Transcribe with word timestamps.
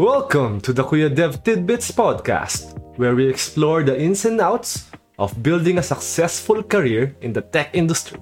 Welcome 0.00 0.62
to 0.62 0.72
the 0.72 0.82
Kuya 0.82 1.14
Dev 1.14 1.44
Tidbits 1.44 1.92
podcast, 1.92 2.72
where 2.96 3.14
we 3.14 3.28
explore 3.28 3.82
the 3.82 4.00
ins 4.00 4.24
and 4.24 4.40
outs 4.40 4.88
of 5.18 5.42
building 5.42 5.76
a 5.76 5.82
successful 5.82 6.62
career 6.62 7.14
in 7.20 7.34
the 7.34 7.42
tech 7.42 7.68
industry. 7.74 8.18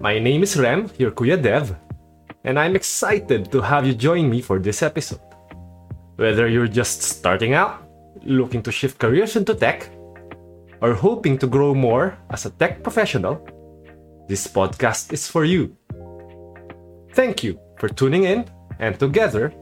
My 0.00 0.18
name 0.18 0.42
is 0.42 0.56
Rem, 0.56 0.90
your 0.96 1.10
Kuya 1.10 1.36
Dev, 1.36 1.76
and 2.44 2.58
I'm 2.58 2.74
excited 2.74 3.52
to 3.52 3.60
have 3.60 3.86
you 3.86 3.92
join 3.92 4.30
me 4.30 4.40
for 4.40 4.58
this 4.58 4.82
episode. 4.82 5.20
Whether 6.16 6.48
you're 6.48 6.66
just 6.66 7.02
starting 7.02 7.52
out, 7.52 7.84
looking 8.24 8.62
to 8.62 8.72
shift 8.72 8.98
careers 8.98 9.36
into 9.36 9.54
tech, 9.54 9.90
or 10.80 10.94
hoping 10.94 11.36
to 11.44 11.46
grow 11.46 11.74
more 11.74 12.16
as 12.30 12.46
a 12.46 12.50
tech 12.56 12.82
professional, 12.82 13.46
this 14.28 14.46
podcast 14.46 15.12
is 15.12 15.28
for 15.28 15.44
you. 15.44 15.76
Thank 17.12 17.44
you 17.44 17.60
for 17.76 17.90
tuning 17.90 18.24
in, 18.24 18.46
and 18.78 18.98
together, 18.98 19.52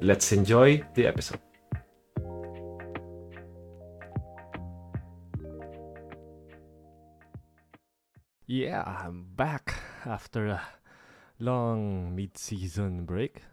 let's 0.00 0.32
enjoy 0.32 0.80
the 0.96 1.06
episode. 1.06 1.40
Yeah, 8.50 8.82
I'm 8.82 9.30
back 9.38 9.78
after 10.02 10.58
a 10.58 10.60
long 11.38 12.10
mid-season 12.16 13.06
break. 13.06 13.46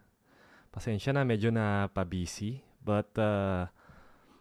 Pasensya 0.73 1.13
na, 1.13 1.21
medyo 1.21 1.53
na 1.53 1.85
pa-busy. 1.93 2.66
But 2.81 3.13
uh, 3.19 3.69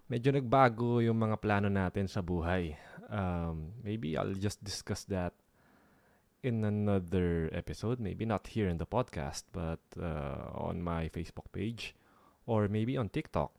medyo 0.08 0.32
nagbago 0.32 1.04
yung 1.04 1.20
mga 1.20 1.36
plano 1.44 1.68
natin 1.68 2.08
sa 2.08 2.24
buhay. 2.24 2.72
Um, 3.12 3.76
maybe 3.84 4.16
I'll 4.16 4.32
just 4.32 4.64
discuss 4.64 5.04
that 5.12 5.36
in 6.42 6.64
another 6.64 7.50
episode. 7.52 8.00
Maybe 8.00 8.24
not 8.24 8.46
here 8.46 8.68
in 8.68 8.78
the 8.78 8.86
podcast, 8.86 9.44
but 9.52 9.80
uh, 10.00 10.50
on 10.52 10.82
my 10.82 11.08
Facebook 11.08 11.52
page. 11.52 11.94
Or 12.46 12.68
maybe 12.68 12.96
on 12.96 13.08
TikTok. 13.08 13.52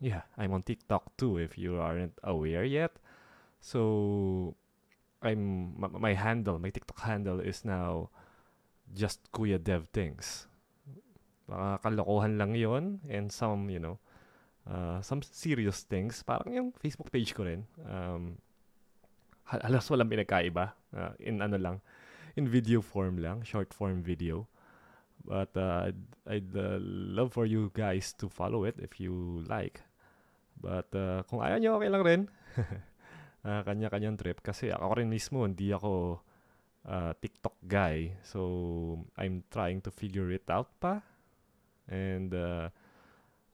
Yeah, 0.00 0.22
I'm 0.36 0.52
on 0.52 0.62
TikTok 0.62 1.16
too 1.16 1.38
if 1.38 1.58
you 1.58 1.80
aren't 1.80 2.14
aware 2.22 2.64
yet. 2.64 2.92
So, 3.60 4.54
I'm 5.22 5.74
my, 5.74 5.88
my 5.88 6.14
handle, 6.14 6.58
my 6.58 6.70
TikTok 6.70 7.00
handle 7.00 7.40
is 7.40 7.64
now 7.64 8.10
just 8.94 9.20
Kuya 9.32 9.58
Dev 9.58 9.88
Things. 9.90 10.46
Mga 11.50 11.82
kalokohan 11.82 12.38
lang 12.38 12.54
yon 12.54 13.00
and 13.08 13.32
some, 13.32 13.66
you 13.72 13.80
know, 13.80 13.98
uh, 14.68 15.00
some 15.00 15.24
serious 15.24 15.82
things. 15.82 16.22
Parang 16.22 16.52
yung 16.52 16.70
Facebook 16.76 17.10
page 17.10 17.34
ko 17.34 17.48
rin. 17.48 17.64
Um, 17.88 18.38
halos 19.48 19.88
walang 19.88 20.12
pinagkaiba. 20.12 20.76
Uh, 20.92 21.12
in 21.18 21.40
ano 21.40 21.56
lang, 21.56 21.76
in 22.38 22.46
video 22.46 22.78
form 22.78 23.18
lang, 23.18 23.42
short 23.42 23.74
form 23.74 23.98
video. 23.98 24.46
But 25.26 25.50
uh, 25.58 25.90
I'd, 25.90 26.00
I'd 26.30 26.52
uh, 26.54 26.78
love 26.80 27.34
for 27.34 27.44
you 27.44 27.74
guys 27.74 28.14
to 28.22 28.30
follow 28.30 28.62
it 28.62 28.78
if 28.78 29.02
you 29.02 29.42
like. 29.50 29.82
But 30.62 30.86
uh, 30.94 31.26
kung 31.26 31.42
ayaw 31.42 31.58
nyo, 31.58 31.82
okay 31.82 31.90
lang 31.90 32.02
rin. 32.06 32.22
uh, 33.42 33.62
kanya-kanyang 33.66 34.16
trip. 34.16 34.38
Kasi 34.40 34.70
ako 34.70 35.02
rin 35.02 35.10
mismo, 35.10 35.42
hindi 35.42 35.74
ako 35.74 36.22
uh, 36.86 37.12
TikTok 37.18 37.58
guy. 37.66 38.14
So, 38.22 39.02
I'm 39.18 39.42
trying 39.50 39.82
to 39.84 39.90
figure 39.90 40.30
it 40.30 40.46
out 40.46 40.70
pa. 40.78 41.02
And 41.90 42.30
uh, 42.32 42.70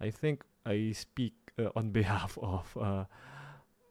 I 0.00 0.12
think 0.12 0.44
I 0.68 0.92
speak 0.92 1.34
uh, 1.56 1.72
on 1.76 1.90
behalf 1.96 2.36
of 2.40 2.68
uh, 2.76 3.04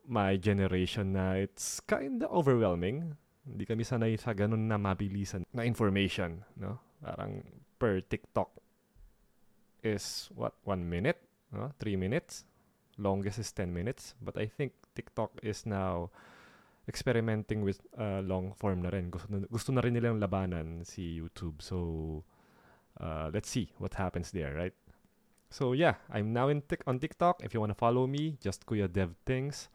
my 0.08 0.38
generation 0.38 1.14
na 1.18 1.42
it's 1.42 1.82
kind 1.82 2.22
of 2.22 2.30
overwhelming. 2.30 3.18
Hindi 3.44 3.64
kami 3.68 3.84
sanay 3.84 4.16
sa 4.16 4.32
ganun 4.32 4.68
na 4.72 4.80
mabilisan 4.80 5.44
na 5.52 5.68
information. 5.68 6.44
No? 6.56 6.80
Parang 7.04 7.44
per 7.76 8.00
TikTok 8.00 8.50
is 9.84 10.32
what, 10.32 10.56
one 10.64 10.88
minute? 10.88 11.20
No? 11.52 11.76
Three 11.78 12.00
minutes? 12.00 12.48
Longest 12.98 13.40
is 13.40 13.52
10 13.52 13.74
minutes. 13.74 14.16
But 14.24 14.40
I 14.40 14.48
think 14.48 14.72
TikTok 14.96 15.44
is 15.44 15.66
now 15.66 16.10
experimenting 16.88 17.64
with 17.64 17.80
uh, 18.00 18.24
long 18.24 18.54
form 18.56 18.84
na 18.84 18.90
rin. 18.90 19.12
Gusto 19.12 19.28
na, 19.30 19.48
gusto 19.48 19.70
na 19.72 19.82
rin 19.84 19.96
nilang 19.96 20.20
labanan 20.20 20.88
si 20.88 21.20
YouTube. 21.20 21.60
So, 21.60 22.24
uh, 23.00 23.32
let's 23.34 23.50
see 23.50 23.72
what 23.78 23.96
happens 23.96 24.32
there, 24.32 24.56
right? 24.56 24.76
So, 25.54 25.74
yeah, 25.74 26.02
I'm 26.10 26.34
now 26.34 26.50
in 26.50 26.66
tic- 26.66 26.84
on 26.88 26.98
TikTok. 26.98 27.44
If 27.44 27.54
you 27.54 27.60
want 27.60 27.72
to 27.72 27.78
follow 27.78 28.08
me, 28.08 28.38
just 28.42 28.66
Kuya 28.66 28.92
Dev 28.92 29.14
Things. 29.26 29.70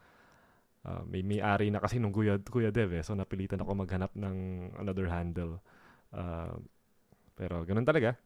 Uh, 0.89 1.05
may 1.05 1.21
may-ari 1.21 1.69
na 1.69 1.85
kasi 1.85 2.01
nung 2.01 2.17
Kuya, 2.17 2.41
Kuya 2.41 2.73
Dev 2.73 2.97
eh. 2.97 3.05
So, 3.05 3.13
napilitan 3.13 3.61
ako 3.61 3.77
maghanap 3.77 4.17
ng 4.17 4.37
another 4.81 5.13
handle. 5.13 5.61
Uh, 6.17 6.57
pero, 7.37 7.61
ganun 7.69 7.85
talaga. 7.85 8.17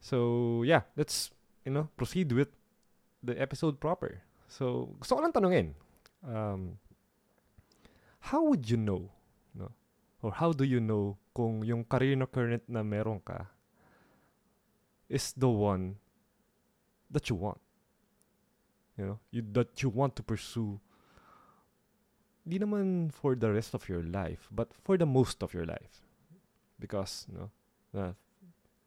So, 0.00 0.64
yeah, 0.64 0.88
let's, 0.96 1.28
you 1.68 1.72
know, 1.74 1.92
proceed 2.00 2.32
with 2.32 2.48
the 3.20 3.36
episode 3.36 3.76
proper. 3.76 4.24
So, 4.48 4.96
gusto 4.96 5.20
ko 5.20 5.20
lang 5.20 5.36
tanungin. 5.36 5.76
Um, 6.24 6.80
how 8.32 8.40
would 8.48 8.64
you 8.72 8.80
know, 8.80 9.12
no? 9.52 9.68
Or 10.24 10.32
how 10.32 10.56
do 10.56 10.64
you 10.64 10.80
know 10.80 11.20
kung 11.36 11.60
yung 11.60 11.84
career 11.84 12.16
na 12.16 12.24
current 12.24 12.64
na 12.66 12.80
meron 12.80 13.20
ka 13.20 13.52
is 15.12 15.36
the 15.36 15.48
one 15.48 16.00
that 17.12 17.28
you 17.28 17.36
want? 17.36 17.60
You 18.96 19.04
know, 19.14 19.18
you, 19.30 19.44
that 19.52 19.76
you 19.84 19.92
want 19.92 20.16
to 20.16 20.24
pursue 20.24 20.80
di 22.48 22.58
naman 22.58 23.12
for 23.12 23.36
the 23.36 23.52
rest 23.52 23.74
of 23.74 23.88
your 23.88 24.02
life, 24.02 24.48
but 24.50 24.72
for 24.72 24.96
the 24.96 25.06
most 25.06 25.42
of 25.42 25.52
your 25.52 25.66
life. 25.66 26.00
Because, 26.80 27.26
no, 27.28 27.50
uh, 27.92 28.12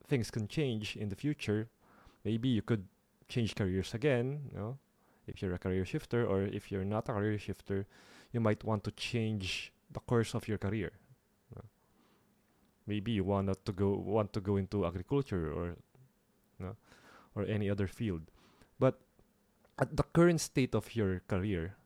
things 0.07 0.31
can 0.31 0.47
change 0.47 0.95
in 0.95 1.09
the 1.09 1.15
future. 1.15 1.69
Maybe 2.25 2.49
you 2.49 2.61
could 2.61 2.87
change 3.29 3.55
careers 3.55 3.93
again, 3.93 4.49
you 4.51 4.57
know, 4.57 4.77
if 5.27 5.41
you're 5.41 5.53
a 5.53 5.59
career 5.59 5.85
shifter, 5.85 6.25
or 6.25 6.43
if 6.43 6.71
you're 6.71 6.85
not 6.85 7.07
a 7.09 7.13
career 7.13 7.37
shifter, 7.37 7.85
you 8.31 8.39
might 8.39 8.63
want 8.63 8.83
to 8.85 8.91
change 8.91 9.71
the 9.91 9.99
course 9.99 10.33
of 10.33 10.47
your 10.47 10.57
career. 10.57 10.91
Maybe 12.87 13.11
you 13.11 13.23
want 13.23 13.53
to 13.53 13.71
go 13.71 13.93
want 13.93 14.33
to 14.33 14.41
go 14.41 14.57
into 14.57 14.85
agriculture 14.85 15.53
or 15.53 15.77
uh, 16.59 16.73
or 17.35 17.45
any 17.45 17.69
other 17.69 17.87
field. 17.87 18.27
But 18.79 18.99
at 19.77 19.95
the 19.95 20.03
current 20.03 20.41
state 20.41 20.73
of 20.73 20.95
your 20.95 21.21
career, 21.27 21.77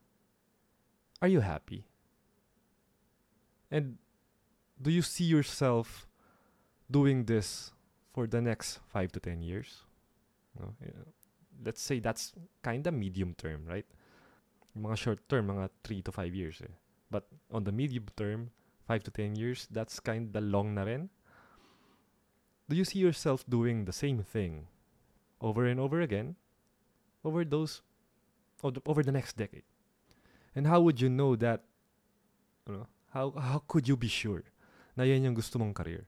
are 1.22 1.28
you 1.28 1.40
happy? 1.42 1.86
And 3.72 3.98
do 4.82 4.92
you 4.92 5.02
see 5.02 5.24
yourself 5.24 6.08
doing 6.90 7.26
this 7.26 7.72
for 8.14 8.28
the 8.28 8.42
next 8.42 8.80
five 8.88 9.12
to 9.14 9.20
ten 9.20 9.42
years? 9.42 9.84
No? 10.60 10.74
Yeah. 10.82 11.04
Let's 11.64 11.82
say 11.82 12.00
that's 12.00 12.34
kind 12.64 12.86
of 12.86 12.94
medium 12.94 13.34
term, 13.34 13.66
right? 13.66 13.86
Mga 14.78 14.98
short 14.98 15.30
term, 15.30 15.48
mga 15.48 15.70
three 15.84 16.02
to 16.02 16.12
five 16.12 16.36
years. 16.36 16.62
Eh. 16.62 16.72
But 17.10 17.28
on 17.52 17.64
the 17.64 17.72
medium 17.72 18.06
term, 18.18 18.52
five 18.88 19.04
to 19.04 19.12
ten 19.12 19.36
years, 19.36 19.68
that's 19.72 20.00
kind 20.00 20.36
of 20.36 20.44
long 20.44 20.76
na 20.76 20.84
rin. 20.84 21.10
Do 22.68 22.76
you 22.76 22.84
see 22.84 23.00
yourself 23.00 23.46
doing 23.48 23.86
the 23.86 23.94
same 23.94 24.24
thing 24.24 24.68
over 25.40 25.66
and 25.66 25.80
over 25.80 26.02
again 26.02 26.36
over 27.24 27.46
those 27.46 27.82
over 28.64 29.04
the 29.04 29.12
next 29.12 29.38
decade? 29.38 29.64
And 30.56 30.66
how 30.72 30.80
would 30.82 31.04
you 31.04 31.12
know 31.12 31.36
that 31.36 31.68
ano, 32.64 32.88
how 33.12 33.36
how 33.36 33.60
could 33.68 33.86
you 33.92 34.00
be 34.00 34.08
sure 34.08 34.48
na 34.96 35.04
yan 35.04 35.28
yung 35.28 35.36
gusto 35.36 35.60
mong 35.60 35.76
career? 35.76 36.08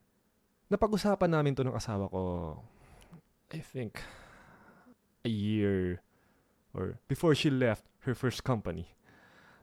Napag-usapan 0.72 1.32
namin 1.32 1.56
to 1.56 1.68
ng 1.68 1.76
asawa 1.76 2.08
ko 2.08 2.56
I 3.52 3.60
think 3.60 4.00
a 5.24 5.32
year 5.32 6.00
or 6.72 7.00
before 7.12 7.36
she 7.36 7.52
left 7.52 7.84
her 8.08 8.16
first 8.16 8.48
company. 8.48 8.88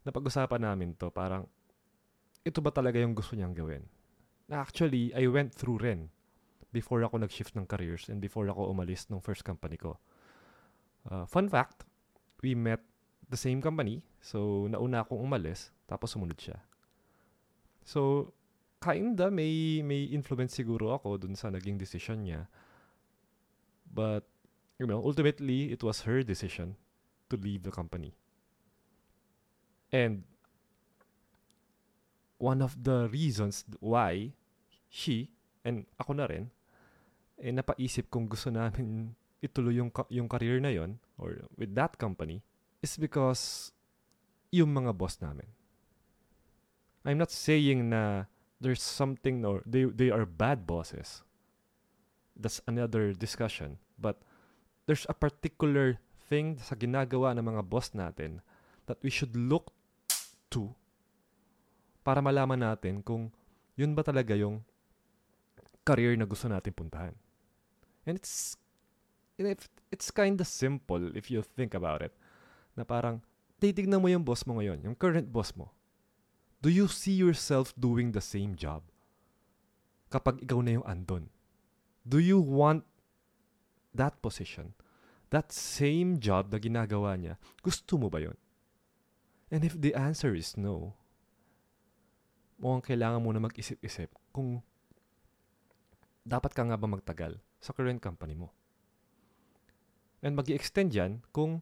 Napag-usapan 0.05 0.61
namin 0.61 0.93
to 1.01 1.09
parang 1.09 1.49
ito 2.45 2.61
ba 2.61 2.69
talaga 2.69 3.01
yung 3.01 3.17
gusto 3.17 3.33
niyang 3.33 3.57
gawin? 3.57 3.89
Na 4.53 4.61
actually, 4.61 5.09
I 5.17 5.25
went 5.33 5.57
through 5.57 5.81
rin 5.81 6.13
before 6.77 7.01
ako 7.01 7.25
nag-shift 7.25 7.57
ng 7.57 7.65
careers 7.65 8.13
and 8.13 8.21
before 8.21 8.45
ako 8.53 8.69
umalis 8.69 9.09
ng 9.09 9.25
first 9.25 9.49
company 9.49 9.81
ko. 9.81 9.97
Uh, 11.09 11.25
fun 11.25 11.49
fact, 11.49 11.89
we 12.45 12.53
met 12.53 12.85
the 13.35 13.41
same 13.41 13.59
company. 13.59 14.07
So, 14.23 14.71
nauna 14.71 15.03
akong 15.03 15.19
umalis, 15.19 15.75
tapos 15.91 16.15
sumunod 16.15 16.39
siya. 16.39 16.63
So, 17.83 18.31
kinda 18.79 19.35
may, 19.35 19.83
may 19.83 20.07
influence 20.15 20.55
siguro 20.55 20.95
ako 20.95 21.19
dun 21.19 21.35
sa 21.35 21.51
naging 21.51 21.75
decision 21.75 22.23
niya. 22.23 22.47
But, 23.91 24.23
you 24.79 24.87
know, 24.87 25.03
ultimately, 25.03 25.75
it 25.75 25.83
was 25.83 26.07
her 26.07 26.23
decision 26.23 26.79
to 27.29 27.35
leave 27.35 27.67
the 27.67 27.75
company. 27.75 28.15
And, 29.91 30.23
one 32.39 32.61
of 32.61 32.77
the 32.85 33.09
reasons 33.09 33.65
why 33.81 34.37
she, 34.91 35.33
and 35.65 35.87
ako 35.99 36.13
na 36.13 36.27
rin, 36.29 36.51
eh, 37.41 37.51
napaisip 37.51 38.13
kung 38.13 38.29
gusto 38.29 38.53
namin 38.53 39.17
ituloy 39.41 39.81
yung, 39.81 39.91
yung 40.13 40.29
career 40.29 40.61
na 40.61 40.73
yon 40.73 41.01
or 41.17 41.45
with 41.57 41.73
that 41.73 41.97
company, 41.97 42.45
is 42.85 43.01
because 43.01 43.73
yung 44.53 44.77
mga 44.77 44.93
boss 44.93 45.17
namin. 45.25 45.49
I'm 47.09 47.17
not 47.17 47.33
saying 47.33 47.89
na 47.89 48.29
there's 48.61 48.85
something 48.85 49.45
or 49.45 49.65
they 49.65 49.89
they 49.89 50.13
are 50.13 50.29
bad 50.29 50.69
bosses. 50.69 51.25
That's 52.37 52.61
another 52.69 53.17
discussion. 53.17 53.81
But 53.97 54.21
there's 54.85 55.09
a 55.09 55.17
particular 55.17 55.97
thing 56.29 56.61
sa 56.61 56.77
ginagawa 56.77 57.33
ng 57.37 57.45
mga 57.45 57.63
boss 57.65 57.97
natin 57.97 58.45
that 58.85 59.01
we 59.01 59.09
should 59.09 59.33
look 59.33 59.73
to 60.53 60.73
para 62.05 62.21
malaman 62.21 62.61
natin 62.61 63.01
kung 63.01 63.33
yun 63.81 63.97
ba 63.97 64.05
talaga 64.05 64.37
yung 64.37 64.61
career 65.85 66.17
na 66.17 66.29
gusto 66.29 66.49
natin 66.49 66.73
puntahan. 66.73 67.17
And 68.05 68.21
it's 68.21 68.61
it's 69.91 70.09
kind 70.13 70.39
of 70.39 70.49
simple 70.49 71.13
if 71.17 71.33
you 71.33 71.41
think 71.43 71.73
about 71.77 72.01
it. 72.05 72.13
Na 72.75 72.83
parang 72.83 73.23
titignan 73.63 74.03
mo 74.03 74.11
yung 74.11 74.27
boss 74.27 74.45
mo 74.45 74.59
ngayon, 74.59 74.83
yung 74.83 74.99
current 74.99 75.31
boss 75.31 75.55
mo. 75.55 75.71
Do 76.61 76.73
you 76.73 76.89
see 76.89 77.15
yourself 77.15 77.77
doing 77.77 78.13
the 78.13 78.25
same 78.25 78.57
job? 78.59 78.83
Kapag 80.09 80.43
ikaw 80.43 80.63
na 80.65 80.81
yung 80.81 80.87
andon. 80.87 81.29
Do 82.05 82.21
you 82.21 82.41
want 82.41 82.85
that 83.97 84.21
position? 84.21 84.77
That 85.33 85.51
same 85.51 86.21
job 86.21 86.53
na 86.53 86.61
ginagawa 86.61 87.17
niya, 87.17 87.41
gusto 87.65 87.97
mo 87.97 88.13
ba 88.13 88.23
yon? 88.23 88.37
And 89.51 89.65
if 89.65 89.77
the 89.77 89.95
answer 89.95 90.35
is 90.35 90.57
no, 90.57 90.95
mukhang 92.59 92.95
kailangan 92.95 93.23
mo 93.23 93.31
na 93.35 93.43
mag-isip-isip 93.43 94.11
kung 94.33 94.63
dapat 96.25 96.57
ka 96.57 96.65
nga 96.65 96.81
ba 96.81 96.89
magtagal 96.89 97.37
sa 97.61 97.77
current 97.77 98.01
company 98.01 98.33
mo. 98.33 98.51
And 100.25 100.33
mag 100.33 100.49
extend 100.49 100.97
yan 100.97 101.21
kung 101.37 101.61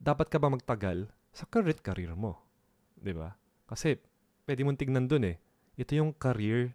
dapat 0.00 0.32
ka 0.32 0.40
ba 0.40 0.48
magtagal 0.48 1.12
sa 1.30 1.44
current 1.46 1.78
career 1.84 2.16
mo. 2.16 2.40
ba? 2.96 3.04
Diba? 3.04 3.28
Kasi 3.68 4.00
pwede 4.48 4.64
mong 4.64 4.80
tignan 4.80 5.06
dun 5.06 5.28
eh. 5.28 5.36
Ito 5.76 5.94
yung 5.94 6.16
career 6.16 6.74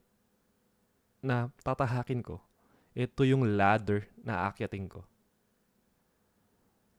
na 1.25 1.50
tatahakin 1.66 2.22
ko. 2.22 2.39
Ito 2.95 3.25
yung 3.27 3.57
ladder 3.57 4.07
na 4.22 4.48
aakyatin 4.48 4.88
ko. 4.88 5.04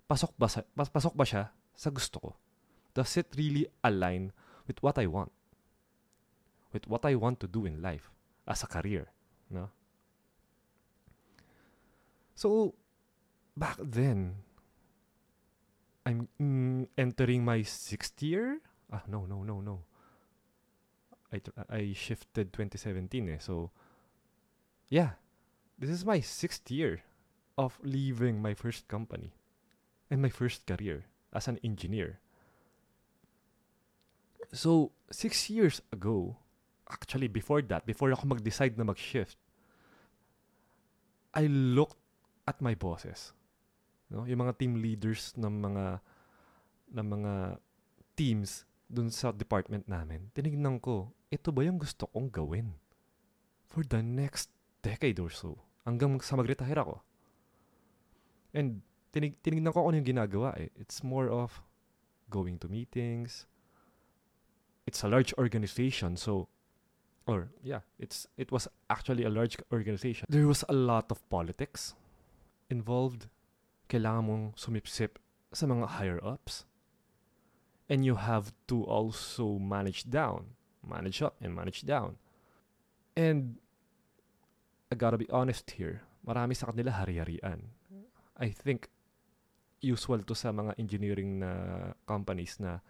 Pasok 0.07 0.35
ba, 0.37 0.47
sa, 0.51 0.63
pasok 0.77 1.15
ba 1.17 1.25
siya 1.25 1.51
sa 1.73 1.89
gusto 1.89 2.19
ko? 2.21 2.31
Does 2.93 3.17
it 3.17 3.31
really 3.39 3.65
align 3.87 4.35
with 4.67 4.83
what 4.83 4.99
I 4.99 5.07
want? 5.09 5.33
With 6.75 6.91
what 6.91 7.07
I 7.09 7.17
want 7.17 7.41
to 7.43 7.49
do 7.49 7.65
in 7.65 7.81
life 7.81 8.13
as 8.45 8.63
a 8.63 8.69
career? 8.69 9.09
No? 9.49 9.73
So, 12.37 12.77
back 13.57 13.81
then, 13.81 14.46
I'm 16.07 16.29
mm, 16.41 16.87
entering 16.97 17.45
my 17.45 17.63
sixth 17.63 18.23
year. 18.23 18.61
Ah, 18.93 19.03
no, 19.09 19.27
no, 19.27 19.43
no, 19.43 19.61
no. 19.61 19.83
I, 21.33 21.43
I 21.69 21.93
shifted 21.95 22.53
2017 22.53 23.29
eh. 23.29 23.39
So, 23.41 23.73
yeah. 24.89 25.19
This 25.79 25.91
is 25.91 26.07
my 26.07 26.21
sixth 26.21 26.71
year 26.71 27.03
of 27.59 27.79
leaving 27.83 28.41
my 28.41 28.55
first 28.55 28.87
company 28.89 29.35
and 30.09 30.23
my 30.23 30.31
first 30.31 30.65
career 30.65 31.05
as 31.35 31.49
an 31.49 31.59
engineer. 31.65 32.21
So, 34.53 34.93
six 35.11 35.51
years 35.51 35.83
ago, 35.93 36.37
actually 36.89 37.29
before 37.29 37.63
that, 37.63 37.85
before 37.85 38.13
ako 38.13 38.29
mag-decide 38.29 38.79
na 38.79 38.85
mag-shift, 38.85 39.37
I 41.35 41.51
looked 41.51 41.99
at 42.47 42.63
my 42.63 42.75
bosses. 42.75 43.36
No? 44.11 44.27
Yung 44.27 44.41
mga 44.43 44.55
team 44.59 44.79
leaders 44.79 45.35
ng 45.35 45.55
mga 45.63 45.85
ng 46.95 47.07
mga 47.07 47.33
teams 48.15 48.65
dun 48.87 49.11
sa 49.11 49.35
department 49.35 49.85
namin. 49.91 50.31
Tinignan 50.31 50.79
ko, 50.79 51.11
ito 51.29 51.51
ba 51.51 51.67
yung 51.67 51.83
gusto 51.83 52.07
kong 52.15 52.31
gawin 52.31 52.79
for 53.67 53.83
the 53.83 53.99
next 53.99 54.49
decade 54.81 55.19
or 55.19 55.29
so 55.29 55.59
hanggang 55.83 56.19
sa 56.23 56.39
mag-retire 56.39 56.79
ako. 56.79 57.03
And 58.55 58.81
tinig 59.11 59.39
tinignan 59.43 59.75
ko 59.75 59.91
ano 59.91 59.99
yung 59.99 60.07
ginagawa 60.07 60.55
eh. 60.57 60.71
It's 60.79 61.03
more 61.03 61.27
of 61.27 61.63
going 62.31 62.63
to 62.63 62.71
meetings. 62.71 63.47
It's 64.87 65.03
a 65.03 65.11
large 65.11 65.35
organization, 65.35 66.15
so 66.15 66.47
or 67.27 67.51
yeah, 67.63 67.83
it's 67.99 68.31
it 68.39 68.55
was 68.55 68.71
actually 68.87 69.27
a 69.27 69.33
large 69.33 69.59
organization. 69.75 70.31
There 70.31 70.47
was 70.47 70.63
a 70.71 70.77
lot 70.77 71.11
of 71.11 71.27
politics 71.27 71.99
involved. 72.71 73.27
Kailangan 73.87 74.25
mong 74.27 74.45
sumipsip 74.59 75.19
sa 75.55 75.65
mga 75.67 75.99
higher 75.99 76.21
ups. 76.23 76.67
And 77.87 78.03
you 78.03 78.19
have 78.19 78.51
to 78.67 78.83
also 78.83 79.63
manage 79.63 80.11
down, 80.11 80.59
manage 80.83 81.23
up 81.23 81.39
and 81.39 81.55
manage 81.55 81.87
down. 81.87 82.19
And 83.15 83.63
I 84.91 84.99
gotta 84.99 85.19
be 85.19 85.31
honest 85.31 85.71
here, 85.79 86.03
marami 86.27 86.59
sa 86.59 86.75
kanila 86.75 86.91
hari-harian. 86.91 87.71
I 88.37 88.51
think 88.51 88.91
usual 89.81 90.27
to 90.27 90.35
sa 90.35 90.51
mga 90.51 90.75
engineering 90.83 91.39
na 91.41 91.53
companies 92.11 92.59
na 92.59 92.83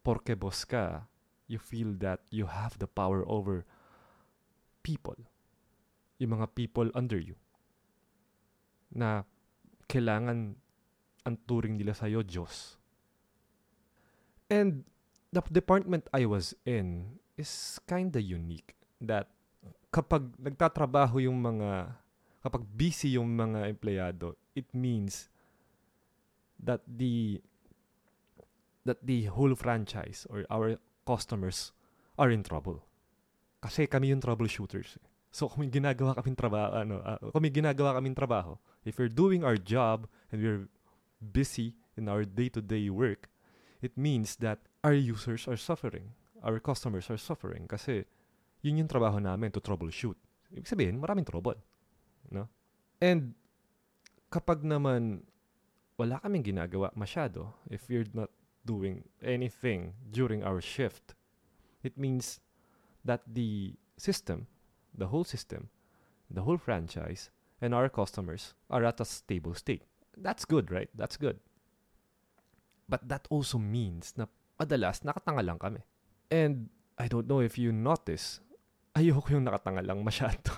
porke 0.00 0.32
boss 0.32 0.64
ka, 0.64 1.06
you 1.46 1.60
feel 1.60 1.92
that 2.00 2.24
you 2.32 2.48
have 2.48 2.80
the 2.80 2.88
power 2.88 3.20
over 3.28 3.68
people. 4.80 5.16
Yung 6.18 6.40
mga 6.40 6.56
people 6.56 6.88
under 6.96 7.20
you. 7.20 7.36
Na 8.90 9.28
kailangan 9.86 10.54
ang 11.26 11.36
turing 11.46 11.74
nila 11.74 11.94
sa'yo, 11.94 12.22
Diyos. 12.22 12.78
And 14.46 14.86
the 15.34 15.42
department 15.50 16.06
I 16.14 16.26
was 16.26 16.54
in 16.62 17.18
is 17.34 17.82
kinda 17.90 18.22
unique 18.22 18.78
that 19.02 19.26
kapag 19.90 20.30
nagtatrabaho 20.38 21.18
yung 21.18 21.42
mga 21.42 21.98
kapag 22.46 22.62
busy 22.78 23.18
yung 23.18 23.34
mga 23.34 23.66
empleyado, 23.66 24.38
it 24.54 24.70
means 24.70 25.26
that 26.62 26.80
the 26.86 27.42
that 28.86 29.02
the 29.02 29.26
whole 29.26 29.58
franchise 29.58 30.30
or 30.30 30.46
our 30.46 30.78
customers 31.02 31.74
are 32.14 32.30
in 32.30 32.46
trouble. 32.46 32.86
Kasi 33.58 33.90
kami 33.90 34.14
yung 34.14 34.22
troubleshooters. 34.22 34.94
Eh. 34.94 35.06
So 35.36 35.52
kung 35.52 35.68
may 35.68 35.68
ginagawa 35.68 36.16
kaming 36.16 36.32
trabaho, 36.32 36.80
ano, 36.80 37.04
uh, 37.04 37.20
kung 37.28 37.44
may 37.44 37.52
ginagawa 37.52 38.00
kaming 38.00 38.16
trabaho, 38.16 38.56
if 38.88 38.96
we're 38.96 39.12
doing 39.12 39.44
our 39.44 39.60
job 39.60 40.08
and 40.32 40.40
we're 40.40 40.64
busy 41.20 41.76
in 41.92 42.08
our 42.08 42.24
day-to-day 42.24 42.88
work, 42.88 43.28
it 43.84 43.92
means 44.00 44.40
that 44.40 44.64
our 44.80 44.96
users 44.96 45.44
are 45.44 45.60
suffering. 45.60 46.16
Our 46.40 46.56
customers 46.56 47.12
are 47.12 47.20
suffering 47.20 47.68
kasi 47.68 48.08
yun 48.64 48.80
yung 48.80 48.88
trabaho 48.88 49.20
namin 49.20 49.52
to 49.52 49.60
troubleshoot. 49.60 50.16
Ibig 50.56 50.72
sabihin, 50.72 50.96
maraming 50.96 51.28
trouble. 51.28 51.60
No? 52.32 52.48
And 52.96 53.36
kapag 54.32 54.64
naman 54.64 55.20
wala 56.00 56.16
kaming 56.24 56.48
ginagawa 56.48 56.96
masyado, 56.96 57.60
if 57.68 57.84
we're 57.92 58.08
not 58.16 58.32
doing 58.64 59.04
anything 59.20 59.92
during 60.08 60.40
our 60.40 60.64
shift, 60.64 61.12
it 61.84 62.00
means 62.00 62.40
that 63.04 63.20
the 63.28 63.76
system, 64.00 64.48
the 64.96 65.12
whole 65.12 65.24
system, 65.24 65.68
the 66.32 66.42
whole 66.42 66.58
franchise, 66.58 67.30
and 67.60 67.72
our 67.74 67.88
customers 67.88 68.54
are 68.68 68.84
at 68.84 69.00
a 69.00 69.04
stable 69.04 69.54
state. 69.54 69.84
That's 70.16 70.44
good, 70.44 70.72
right? 70.72 70.88
That's 70.96 71.16
good. 71.16 71.38
But 72.88 73.04
that 73.08 73.28
also 73.28 73.58
means 73.58 74.14
na 74.16 74.26
madalas 74.56 75.04
nakatanga 75.04 75.44
lang 75.44 75.58
kami. 75.60 75.82
And 76.32 76.72
I 76.96 77.08
don't 77.08 77.28
know 77.28 77.44
if 77.44 77.60
you 77.60 77.70
notice, 77.72 78.40
ayoko 78.96 79.36
yung 79.36 79.44
nakatanga 79.44 79.84
lang 79.84 80.00
masyado. 80.08 80.56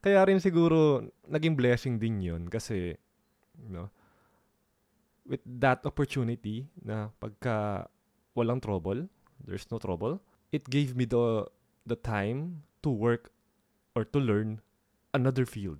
Kaya 0.00 0.22
rin 0.24 0.40
siguro 0.40 1.02
naging 1.26 1.58
blessing 1.58 1.98
din 1.98 2.22
yun 2.22 2.46
kasi 2.48 2.94
you 3.60 3.70
know, 3.72 3.88
with 5.26 5.42
that 5.44 5.82
opportunity 5.84 6.68
na 6.78 7.10
pagka 7.18 7.88
walang 8.36 8.62
trouble, 8.62 9.08
there's 9.42 9.66
no 9.72 9.80
trouble, 9.80 10.20
it 10.52 10.62
gave 10.68 10.94
me 10.94 11.04
the 11.04 11.44
the 11.86 11.96
time 11.96 12.62
to 12.82 12.90
work 12.90 13.30
or 13.94 14.04
to 14.04 14.18
learn 14.18 14.60
another 15.14 15.46
field. 15.46 15.78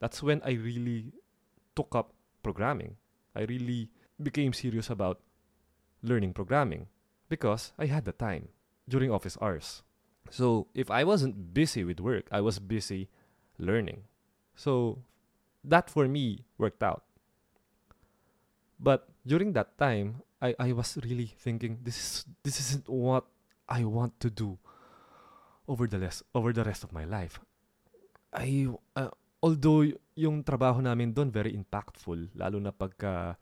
That's 0.00 0.22
when 0.22 0.40
I 0.44 0.52
really 0.52 1.12
took 1.76 1.94
up 1.94 2.14
programming. 2.42 2.96
I 3.34 3.42
really 3.42 3.90
became 4.22 4.52
serious 4.52 4.88
about 4.88 5.20
learning 6.02 6.32
programming 6.32 6.86
because 7.28 7.72
I 7.78 7.86
had 7.86 8.04
the 8.04 8.12
time 8.12 8.48
during 8.88 9.10
office 9.10 9.36
hours. 9.42 9.82
So 10.30 10.68
if 10.74 10.90
I 10.90 11.04
wasn't 11.04 11.52
busy 11.52 11.84
with 11.84 12.00
work, 12.00 12.28
I 12.30 12.40
was 12.40 12.58
busy 12.58 13.08
learning. 13.58 14.04
So 14.54 15.02
that 15.64 15.90
for 15.90 16.06
me 16.06 16.44
worked 16.58 16.82
out. 16.82 17.04
But 18.78 19.08
during 19.26 19.52
that 19.54 19.76
time, 19.78 20.22
I, 20.40 20.54
I 20.58 20.72
was 20.72 20.98
really 21.02 21.32
thinking 21.38 21.78
this 21.82 21.96
is 21.96 22.24
this 22.42 22.60
isn't 22.60 22.88
what 22.88 23.24
I 23.68 23.84
want 23.84 24.20
to 24.20 24.28
do 24.28 24.58
over 25.66 25.88
the 25.88 25.98
rest 25.98 26.22
over 26.34 26.52
the 26.52 26.64
rest 26.64 26.84
of 26.84 26.92
my 26.92 27.04
life. 27.04 27.40
I 28.34 28.68
uh, 28.96 29.12
although 29.40 29.86
yung 30.18 30.42
trabaho 30.42 30.82
namin 30.82 31.14
doon 31.14 31.30
very 31.30 31.54
impactful 31.54 32.34
lalo 32.34 32.58
na 32.58 32.74
pagka 32.74 33.38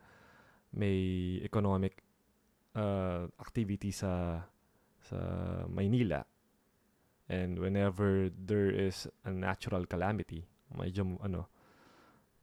may 0.73 1.37
economic 1.45 2.01
uh, 2.77 3.29
activity 3.41 3.93
sa 3.93 4.41
sa 5.03 5.17
Maynila 5.69 6.23
and 7.29 7.57
whenever 7.59 8.29
there 8.33 8.69
is 8.69 9.05
a 9.25 9.31
natural 9.31 9.85
calamity 9.85 10.45
medyo 10.73 11.17
ano 11.21 11.49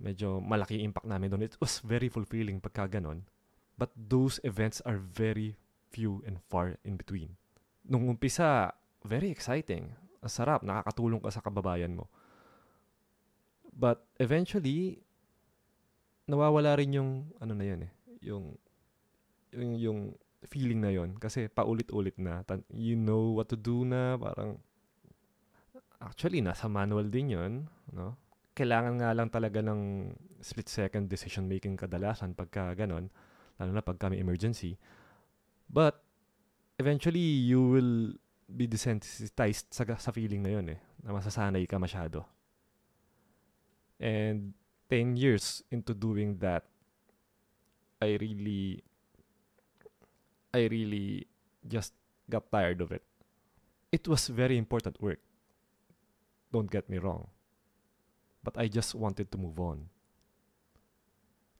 medyo 0.00 0.40
malaki 0.40 0.80
impact 0.80 1.06
namin 1.06 1.28
doon. 1.30 1.44
It 1.44 1.60
was 1.60 1.84
very 1.84 2.08
fulfilling 2.08 2.58
pagka 2.58 2.88
ganon. 2.88 3.28
But 3.76 3.92
those 3.94 4.40
events 4.44 4.80
are 4.88 4.96
very 4.96 5.60
few 5.92 6.24
and 6.24 6.40
far 6.48 6.80
in 6.84 6.96
between. 6.96 7.36
Nung 7.84 8.08
umpisa, 8.08 8.72
very 9.04 9.32
exciting. 9.32 9.94
Sarap, 10.28 10.60
nakakatulong 10.64 11.20
ka 11.24 11.32
sa 11.32 11.40
kababayan 11.40 11.96
mo. 11.96 12.08
But 13.72 14.04
eventually, 14.20 15.00
nawawala 16.28 16.76
rin 16.76 16.92
yung, 16.92 17.10
ano 17.40 17.52
na 17.56 17.64
yun 17.64 17.80
eh, 17.88 17.92
yung, 18.20 18.44
yung, 19.56 19.72
yung 19.80 20.00
feeling 20.48 20.80
na 20.80 20.92
yon 20.92 21.16
kasi 21.16 21.48
paulit-ulit 21.48 22.16
na. 22.20 22.44
You 22.72 22.96
know 23.00 23.32
what 23.32 23.48
to 23.48 23.56
do 23.56 23.88
na, 23.88 24.20
parang, 24.20 24.60
actually, 26.00 26.44
nasa 26.44 26.68
manual 26.68 27.08
din 27.08 27.32
yon 27.32 27.52
no? 27.96 28.20
Kailangan 28.52 29.00
nga 29.00 29.10
lang 29.16 29.28
talaga 29.32 29.64
ng 29.64 30.12
split-second 30.44 31.08
decision-making 31.08 31.80
kadalasan 31.80 32.36
pagka 32.36 32.76
ganon, 32.76 33.08
lalo 33.56 33.70
na 33.72 33.80
pagka 33.80 34.12
may 34.12 34.20
emergency. 34.20 34.76
But, 35.70 35.96
eventually, 36.76 37.48
you 37.48 37.60
will 37.64 37.92
be 38.56 38.66
desensitized 38.66 39.70
sa, 39.70 39.86
sa 39.98 40.10
feeling 40.10 40.42
na 40.42 40.50
yun 40.50 40.74
eh, 40.74 40.80
na 41.02 41.14
masasanay 41.14 41.66
ka 41.66 41.78
masyado. 41.78 42.26
And 44.00 44.54
10 44.88 45.16
years 45.16 45.62
into 45.70 45.94
doing 45.94 46.38
that, 46.38 46.64
I 48.00 48.16
really, 48.16 48.82
I 50.52 50.66
really 50.66 51.26
just 51.68 51.92
got 52.28 52.50
tired 52.50 52.80
of 52.80 52.90
it. 52.92 53.02
It 53.92 54.08
was 54.08 54.28
very 54.28 54.56
important 54.56 55.00
work. 55.00 55.20
Don't 56.52 56.70
get 56.70 56.88
me 56.88 56.98
wrong. 56.98 57.28
But 58.42 58.56
I 58.56 58.68
just 58.68 58.94
wanted 58.94 59.30
to 59.32 59.38
move 59.38 59.60
on. 59.60 59.90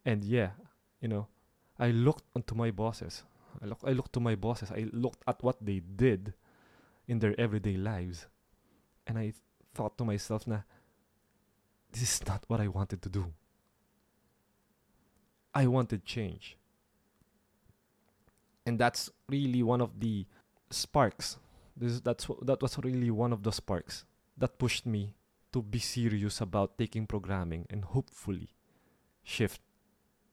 And 0.05 0.25
yeah, 0.25 0.57
you 1.01 1.09
know, 1.09 1.29
I 1.79 1.91
looked 1.91 2.25
onto 2.35 2.55
my 2.55 2.71
bosses. 2.71 3.23
I, 3.63 3.67
look, 3.67 3.81
I 3.85 3.93
looked 3.93 4.15
to 4.15 4.21
my 4.21 4.35
bosses. 4.35 4.71
I 4.71 4.89
looked 4.93 5.23
at 5.29 5.43
what 5.43 5.57
they 5.61 5.81
did 5.81 6.33
in 7.11 7.19
their 7.19 7.39
everyday 7.39 7.77
lives. 7.77 8.29
And 9.05 9.19
I 9.19 9.33
thought 9.75 9.99
to 9.99 10.05
myself 10.05 10.47
na, 10.47 10.61
this 11.91 12.03
is 12.03 12.27
not 12.27 12.45
what 12.47 12.61
I 12.61 12.69
wanted 12.69 13.03
to 13.03 13.09
do. 13.09 13.27
I 15.53 15.67
wanted 15.67 16.05
change. 16.05 16.57
And 18.65 18.79
that's 18.79 19.11
really 19.29 19.65
one 19.65 19.81
of 19.81 19.99
the 19.99 20.25
sparks. 20.71 21.37
This 21.77 22.01
that's 22.01 22.29
that 22.43 22.63
was 22.63 22.79
really 22.79 23.11
one 23.11 23.33
of 23.33 23.43
the 23.43 23.51
sparks 23.51 24.05
that 24.39 24.59
pushed 24.59 24.87
me 24.87 25.17
to 25.53 25.63
be 25.63 25.81
serious 25.81 26.41
about 26.41 26.79
taking 26.79 27.07
programming 27.07 27.67
and 27.71 27.85
hopefully 27.85 28.51
shift 29.25 29.61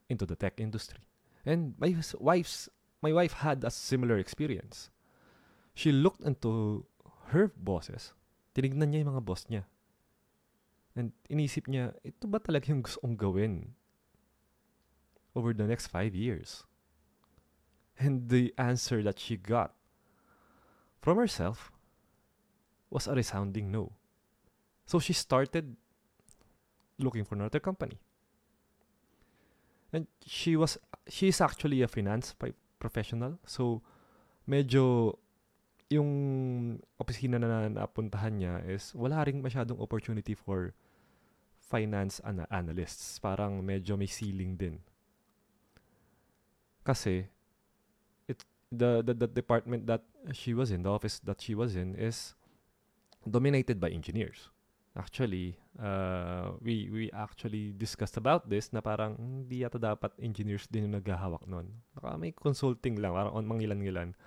into 0.10 0.28
the 0.28 0.36
tech 0.36 0.60
industry. 0.60 1.00
And 1.44 1.74
my 1.80 1.96
wife's 2.20 2.70
my 3.02 3.12
wife 3.14 3.34
had 3.34 3.64
a 3.64 3.72
similar 3.72 4.20
experience. 4.20 4.92
She 5.78 5.94
looked 5.94 6.26
into 6.26 6.90
her 7.30 7.54
bosses. 7.54 8.18
Tinignan 8.58 8.90
niya 8.90 9.06
yung 9.06 9.14
mga 9.14 9.26
boss 9.30 9.46
niya. 9.46 9.70
And 10.98 11.14
inisip 11.30 11.70
niya, 11.70 11.94
ito 12.02 12.26
ba 12.26 12.42
talaga 12.42 12.74
yung 12.74 12.82
gusto 12.82 12.98
kong 13.06 13.14
gawin 13.14 13.78
over 15.38 15.54
the 15.54 15.70
next 15.70 15.94
five 15.94 16.18
years? 16.18 16.66
And 18.02 18.34
the 18.34 18.58
answer 18.58 19.06
that 19.06 19.22
she 19.22 19.38
got 19.38 19.78
from 20.98 21.22
herself 21.22 21.70
was 22.90 23.06
a 23.06 23.14
resounding 23.14 23.70
no. 23.70 23.94
So 24.90 24.98
she 24.98 25.14
started 25.14 25.78
looking 26.98 27.22
for 27.22 27.38
another 27.38 27.62
company. 27.62 28.02
And 29.94 30.10
she 30.26 30.58
was 30.58 30.82
she's 31.06 31.38
actually 31.38 31.86
a 31.86 31.88
finance 31.88 32.34
professional. 32.82 33.38
So 33.46 33.86
medyo 34.50 35.22
yung 35.88 36.12
opisina 37.00 37.40
na 37.40 37.72
napuntahan 37.72 38.36
niya 38.36 38.60
is 38.68 38.92
wala 38.92 39.24
ring 39.24 39.40
masyadong 39.40 39.80
opportunity 39.80 40.36
for 40.36 40.76
finance 41.64 42.20
ana- 42.24 42.48
analysts. 42.52 43.20
Parang 43.20 43.64
medyo 43.64 43.96
may 43.96 44.08
ceiling 44.08 44.60
din. 44.60 44.84
Kasi 46.84 47.28
it 48.28 48.40
the, 48.72 49.04
the 49.04 49.16
the 49.16 49.30
department 49.32 49.88
that 49.88 50.04
she 50.32 50.52
was 50.52 50.72
in, 50.72 50.84
the 50.84 50.92
office 50.92 51.20
that 51.24 51.40
she 51.40 51.56
was 51.56 51.76
in 51.76 51.96
is 51.96 52.36
dominated 53.24 53.80
by 53.80 53.92
engineers. 53.92 54.52
Actually, 54.98 55.56
uh, 55.78 56.58
we 56.60 56.90
we 56.90 57.04
actually 57.14 57.70
discussed 57.76 58.18
about 58.18 58.50
this 58.50 58.74
na 58.74 58.82
parang 58.82 59.14
hindi 59.20 59.62
yata 59.62 59.78
dapat 59.78 60.10
engineers 60.20 60.66
din 60.68 60.90
yung 60.90 60.98
naghahawak 60.98 61.46
nun. 61.46 61.70
Baka 61.94 62.18
may 62.18 62.34
consulting 62.34 62.98
lang, 62.98 63.14
parang 63.14 63.36
on 63.36 63.46
mangilan-ngilan. 63.46 64.18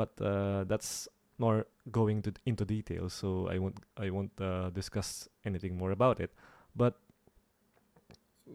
But 0.00 0.16
uh, 0.16 0.64
that's 0.64 1.12
more 1.36 1.68
going 1.92 2.24
to 2.24 2.32
into 2.48 2.64
details, 2.64 3.12
so 3.12 3.52
I 3.52 3.60
won't 3.60 3.76
I 4.00 4.08
won't 4.08 4.32
uh, 4.40 4.72
discuss 4.72 5.28
anything 5.44 5.76
more 5.76 5.92
about 5.92 6.24
it. 6.24 6.32
But 6.72 6.96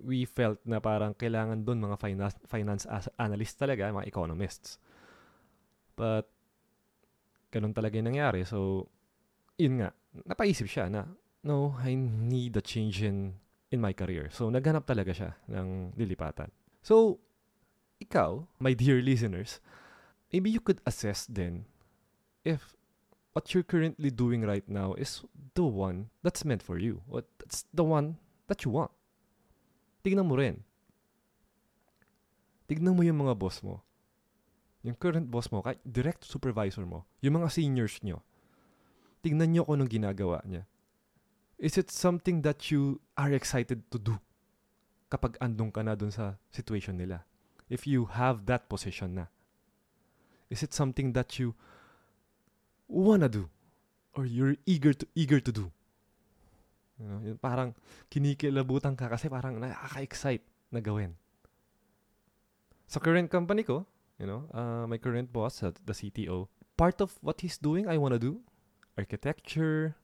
we 0.04 0.26
felt 0.26 0.60
na 0.68 0.84
parang 0.84 1.16
kailangan 1.16 1.64
doon 1.64 1.80
mga 1.80 1.98
finance, 2.02 2.36
finance 2.50 2.84
analysts 3.16 3.56
talaga, 3.56 3.94
mga 3.94 4.10
economists. 4.10 4.82
But, 5.96 6.28
ganun 7.54 7.72
talaga 7.72 7.96
yung 7.96 8.12
nangyari. 8.12 8.44
So, 8.44 8.92
yun 9.56 9.80
nga, 9.80 9.96
napaisip 10.28 10.68
siya 10.68 10.92
na, 10.92 11.08
no, 11.48 11.80
I 11.80 11.96
need 11.96 12.60
a 12.60 12.64
change 12.64 13.00
in, 13.00 13.40
in 13.72 13.80
my 13.80 13.96
career. 13.96 14.28
So, 14.36 14.52
naghanap 14.52 14.84
talaga 14.84 15.16
siya 15.16 15.32
ng 15.48 15.96
lilipatan. 15.96 16.52
So, 16.84 17.24
ikaw, 18.04 18.44
my 18.60 18.76
dear 18.76 19.00
listeners, 19.00 19.64
maybe 20.36 20.52
you 20.52 20.60
could 20.60 20.84
assess 20.84 21.24
then 21.32 21.64
if 22.44 22.76
what 23.32 23.56
you're 23.56 23.64
currently 23.64 24.12
doing 24.12 24.44
right 24.44 24.68
now 24.68 24.92
is 25.00 25.24
the 25.56 25.64
one 25.64 26.12
that's 26.28 26.44
meant 26.44 26.60
for 26.60 26.76
you. 26.76 27.00
What 27.08 27.24
that's 27.40 27.64
the 27.72 27.88
one 27.88 28.20
that 28.52 28.68
you 28.68 28.76
want. 28.76 28.92
Tignan 30.04 30.28
mo 30.28 30.36
rin. 30.36 30.68
Tignan 32.68 33.00
mo 33.00 33.02
yung 33.08 33.24
mga 33.24 33.40
boss 33.40 33.64
mo. 33.64 33.80
Yung 34.84 35.00
current 35.00 35.32
boss 35.32 35.48
mo, 35.56 35.64
kahit 35.64 35.80
direct 35.88 36.28
supervisor 36.28 36.84
mo, 36.84 37.08
yung 37.24 37.40
mga 37.40 37.52
seniors 37.56 38.04
nyo. 38.04 38.20
Tignan 39.24 39.56
nyo 39.56 39.64
kung 39.64 39.80
anong 39.80 39.92
ginagawa 39.92 40.44
niya. 40.44 40.68
Is 41.56 41.80
it 41.80 41.88
something 41.92 42.44
that 42.44 42.72
you 42.72 43.00
are 43.16 43.32
excited 43.32 43.88
to 43.88 43.98
do 43.98 44.20
kapag 45.08 45.40
andong 45.40 45.72
ka 45.72 45.80
na 45.80 45.96
dun 45.96 46.12
sa 46.12 46.36
situation 46.52 47.00
nila? 47.00 47.24
If 47.72 47.88
you 47.88 48.12
have 48.12 48.48
that 48.52 48.68
position 48.68 49.16
na. 49.20 49.26
Is 50.50 50.64
it 50.64 50.74
something 50.74 51.14
that 51.14 51.40
you 51.40 51.56
wanna 52.88 53.30
do? 53.30 53.50
Or 54.16 54.26
you're 54.26 54.56
eager 54.66 54.94
to 54.94 55.06
eager 55.16 55.40
to 55.40 55.52
do? 55.52 55.72
You 57.00 57.06
know, 57.08 57.20
yun, 57.20 57.38
parang 57.38 57.76
kinikilabutan 58.08 58.96
ka 58.96 59.12
kasi 59.12 59.28
parang 59.28 59.60
nakaka-excite 59.60 60.46
na 60.72 60.80
gawin. 60.80 61.12
Sa 62.88 63.04
current 63.04 63.28
company 63.28 63.68
ko, 63.68 63.84
you 64.16 64.24
know, 64.30 64.48
uh, 64.56 64.88
my 64.88 64.96
current 64.96 65.28
boss, 65.34 65.60
uh, 65.60 65.76
the 65.84 65.92
CTO, 65.92 66.48
part 66.78 67.02
of 67.04 67.12
what 67.20 67.42
he's 67.42 67.60
doing, 67.60 67.90
I 67.92 67.98
want 68.00 68.16
to 68.16 68.22
do 68.22 68.40
architecture, 68.98 69.96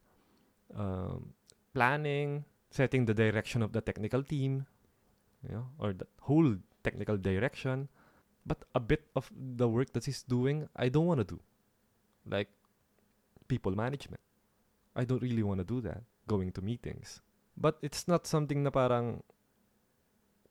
um, 0.75 1.31
planning, 1.73 2.43
setting 2.71 3.05
the 3.05 3.13
direction 3.13 3.61
of 3.61 3.71
the 3.71 3.79
technical 3.79 4.23
team, 4.23 4.65
you 5.47 5.55
know, 5.55 5.67
or 5.79 5.93
the 5.93 6.07
whole 6.21 6.55
technical 6.83 7.17
direction. 7.17 7.87
But 8.45 8.65
a 8.73 8.79
bit 8.79 9.05
of 9.15 9.29
the 9.31 9.67
work 9.67 9.93
that 9.93 10.05
he's 10.05 10.23
doing, 10.23 10.67
I 10.75 10.89
don't 10.89 11.05
want 11.05 11.19
to 11.19 11.27
do. 11.37 11.39
Like 12.25 12.49
people 13.47 13.73
management. 13.75 14.21
I 14.95 15.05
don't 15.05 15.21
really 15.21 15.43
want 15.43 15.59
to 15.59 15.65
do 15.65 15.81
that. 15.81 16.03
going 16.31 16.51
to 16.55 16.61
meetings. 16.61 17.19
But 17.57 17.75
it's 17.81 18.07
not 18.07 18.23
something 18.23 18.63
na 18.63 18.71
parang 18.71 19.19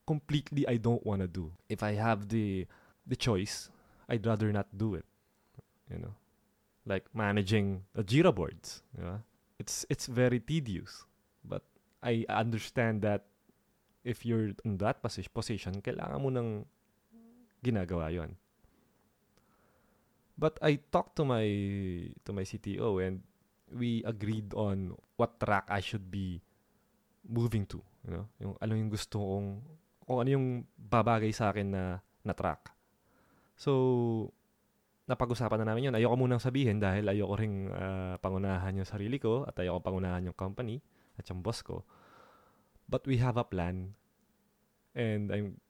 completely 0.05 0.69
I 0.69 0.77
don't 0.77 1.01
want 1.09 1.25
to 1.25 1.31
do. 1.31 1.57
If 1.73 1.83
I 1.83 1.97
have 1.97 2.29
the 2.29 2.69
the 3.09 3.17
choice, 3.17 3.73
I'd 4.09 4.27
rather 4.29 4.53
not 4.53 4.69
do 4.77 4.93
it. 4.95 5.09
You 5.89 6.05
know, 6.05 6.15
like 6.85 7.09
managing 7.17 7.89
the 7.97 8.05
Jira 8.05 8.35
boards. 8.35 8.85
You 8.93 9.09
know? 9.09 9.19
It's 9.57 9.89
it's 9.89 10.05
very 10.05 10.39
tedious. 10.39 11.09
But 11.41 11.65
I 12.05 12.29
understand 12.29 13.01
that 13.03 13.25
if 14.05 14.29
you're 14.29 14.53
in 14.69 14.77
that 14.85 15.01
position, 15.01 15.81
kailangan 15.81 16.21
mo 16.21 16.29
nang 16.29 16.51
ginagawa 17.61 18.13
yon. 18.13 18.35
But 20.41 20.57
I 20.65 20.81
talked 20.89 21.21
to 21.21 21.25
my 21.29 21.45
to 22.25 22.31
my 22.33 22.45
CTO 22.49 22.97
and 23.05 23.21
we 23.71 24.01
agreed 24.09 24.57
on 24.57 24.97
what 25.21 25.37
track 25.37 25.69
I 25.69 25.85
should 25.85 26.09
be 26.09 26.41
moving 27.29 27.69
to. 27.71 27.85
You 28.09 28.11
know? 28.11 28.27
Yung 28.41 28.55
ano 28.57 28.73
yung 28.73 28.89
gusto 28.89 29.21
kong, 29.21 29.49
kung 30.09 30.19
ano 30.25 30.29
yung 30.33 30.47
babagay 30.81 31.31
sa 31.37 31.53
akin 31.53 31.69
na, 31.69 31.85
na 32.25 32.33
track. 32.33 32.73
So, 33.61 34.33
napag-usapan 35.05 35.61
na 35.61 35.69
namin 35.69 35.93
yun. 35.93 35.95
Ayoko 36.01 36.17
munang 36.17 36.41
sabihin 36.41 36.81
dahil 36.81 37.05
ayoko 37.05 37.37
ring 37.37 37.69
uh, 37.69 38.17
pangunahan 38.25 38.81
yung 38.81 38.89
sarili 38.89 39.21
ko 39.21 39.45
at 39.45 39.53
ayoko 39.61 39.85
pangunahan 39.85 40.25
yung 40.25 40.35
company 40.35 40.81
at 41.21 41.29
yung 41.29 41.45
boss 41.45 41.61
ko. 41.61 41.85
but 42.91 43.07
we 43.07 43.23
have 43.23 43.39
a 43.39 43.47
plan 43.47 43.95
and 44.99 45.31
I'm 45.31 45.63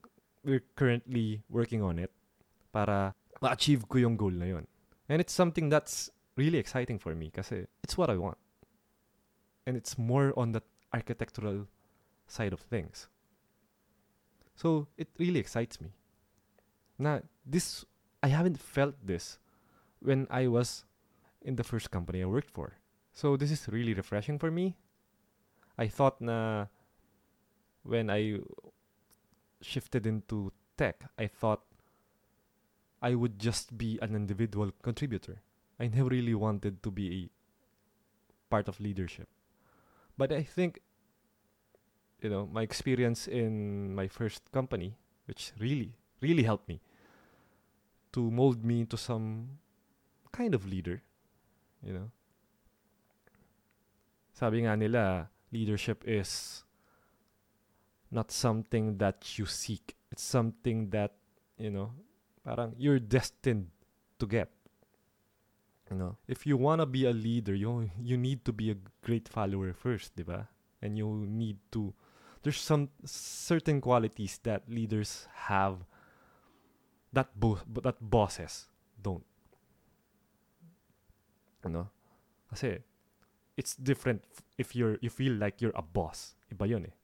we're 0.44 0.64
currently 0.76 1.42
working 1.48 1.82
on 1.82 1.98
it 1.98 2.10
para 2.72 3.14
ma-achieve 3.42 3.88
ko 3.88 3.98
yung 3.98 4.16
goal 4.16 4.30
na 4.30 4.46
yun. 4.46 4.66
And 5.08 5.20
it's 5.20 5.32
something 5.32 5.68
that's 5.68 6.10
really 6.36 6.58
exciting 6.58 6.98
for 6.98 7.14
me 7.14 7.30
kasi 7.30 7.66
it's 7.82 7.98
what 7.98 8.10
I 8.10 8.16
want. 8.16 8.38
And 9.66 9.76
it's 9.76 9.98
more 9.98 10.32
on 10.36 10.52
the 10.52 10.62
architectural 10.94 11.66
side 12.26 12.52
of 12.52 12.60
things. 12.60 13.08
So 14.54 14.88
it 14.96 15.08
really 15.18 15.40
excites 15.40 15.80
me. 15.80 15.92
Na 16.98 17.20
this 17.44 17.84
I 18.22 18.28
haven't 18.28 18.60
felt 18.60 18.94
this 19.02 19.38
when 20.00 20.26
I 20.30 20.46
was 20.46 20.84
in 21.42 21.56
the 21.56 21.64
first 21.64 21.90
company 21.90 22.22
I 22.22 22.26
worked 22.26 22.50
for. 22.50 22.76
So 23.12 23.36
this 23.36 23.50
is 23.50 23.68
really 23.68 23.94
refreshing 23.94 24.38
for 24.38 24.50
me. 24.50 24.76
I 25.78 25.88
thought 25.88 26.20
na 26.20 26.66
when 27.82 28.10
I 28.10 28.40
shifted 29.60 30.06
into 30.06 30.52
tech, 30.76 31.04
I 31.18 31.26
thought 31.26 31.62
I 33.02 33.14
would 33.14 33.38
just 33.38 33.76
be 33.76 33.98
an 34.02 34.14
individual 34.14 34.72
contributor. 34.82 35.42
I 35.78 35.88
never 35.88 36.08
really 36.08 36.34
wanted 36.34 36.82
to 36.82 36.90
be 36.90 37.06
a 37.08 37.20
part 38.50 38.68
of 38.68 38.80
leadership. 38.80 39.28
But 40.18 40.32
I 40.32 40.42
think, 40.42 40.80
you 42.20 42.28
know, 42.28 42.46
my 42.52 42.62
experience 42.62 43.26
in 43.26 43.94
my 43.94 44.08
first 44.08 44.52
company, 44.52 44.96
which 45.24 45.52
really, 45.58 45.96
really 46.20 46.42
helped 46.42 46.68
me 46.68 46.80
to 48.12 48.30
mold 48.30 48.64
me 48.64 48.80
into 48.80 48.96
some 48.96 49.58
kind 50.32 50.54
of 50.54 50.66
leader, 50.66 51.02
you 51.82 51.92
know. 51.92 52.10
Sabi 54.32 54.64
nga 54.64 54.76
nila, 54.76 55.28
leadership 55.52 56.04
is 56.06 56.64
not 58.10 58.30
something 58.30 58.98
that 58.98 59.38
you 59.38 59.46
seek. 59.46 59.96
It's 60.10 60.22
something 60.22 60.90
that, 60.90 61.14
you 61.58 61.70
know, 61.70 61.92
parang 62.44 62.74
you're 62.76 62.98
destined 62.98 63.68
to 64.18 64.26
get. 64.26 64.50
You 65.90 65.96
know, 65.96 66.16
if 66.28 66.46
you 66.46 66.56
want 66.56 66.80
to 66.80 66.86
be 66.86 67.06
a 67.06 67.10
leader, 67.12 67.54
you 67.54 67.90
you 67.98 68.16
need 68.16 68.44
to 68.44 68.52
be 68.52 68.70
a 68.70 68.78
great 69.02 69.28
follower 69.28 69.72
first, 69.74 70.14
di 70.14 70.22
ba? 70.22 70.46
And 70.82 70.96
you 70.96 71.26
need 71.26 71.58
to 71.72 71.94
there's 72.42 72.60
some 72.60 72.88
certain 73.04 73.80
qualities 73.80 74.38
that 74.44 74.64
leaders 74.68 75.28
have 75.50 75.84
that 77.12 77.28
bo- 77.34 77.60
that 77.82 77.98
bosses 78.00 78.68
don't. 79.02 79.26
You 81.64 81.70
know? 81.70 81.88
Kasi 82.48 82.78
it's 83.56 83.76
different 83.76 84.22
if 84.56 84.74
you're 84.74 84.96
you 85.02 85.10
feel 85.10 85.34
like 85.34 85.60
you're 85.60 85.76
a 85.76 85.82
boss. 85.82 86.38
Iba 86.54 86.70
'yun 86.70 86.86
eh. 86.86 86.94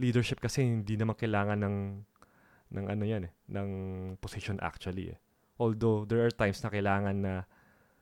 Leadership 0.00 0.40
kasi 0.40 0.64
hindi 0.64 0.96
naman 0.96 1.14
kailangan 1.14 1.60
ng 1.60 1.76
ng 2.70 2.84
ano 2.88 3.04
'yan 3.04 3.28
eh, 3.28 3.32
ng 3.52 3.68
position 4.16 4.56
actually 4.64 5.12
eh. 5.12 5.18
Although 5.60 6.08
there 6.08 6.24
are 6.24 6.32
times 6.32 6.64
na 6.64 6.72
kailangan 6.72 7.16
na 7.20 7.34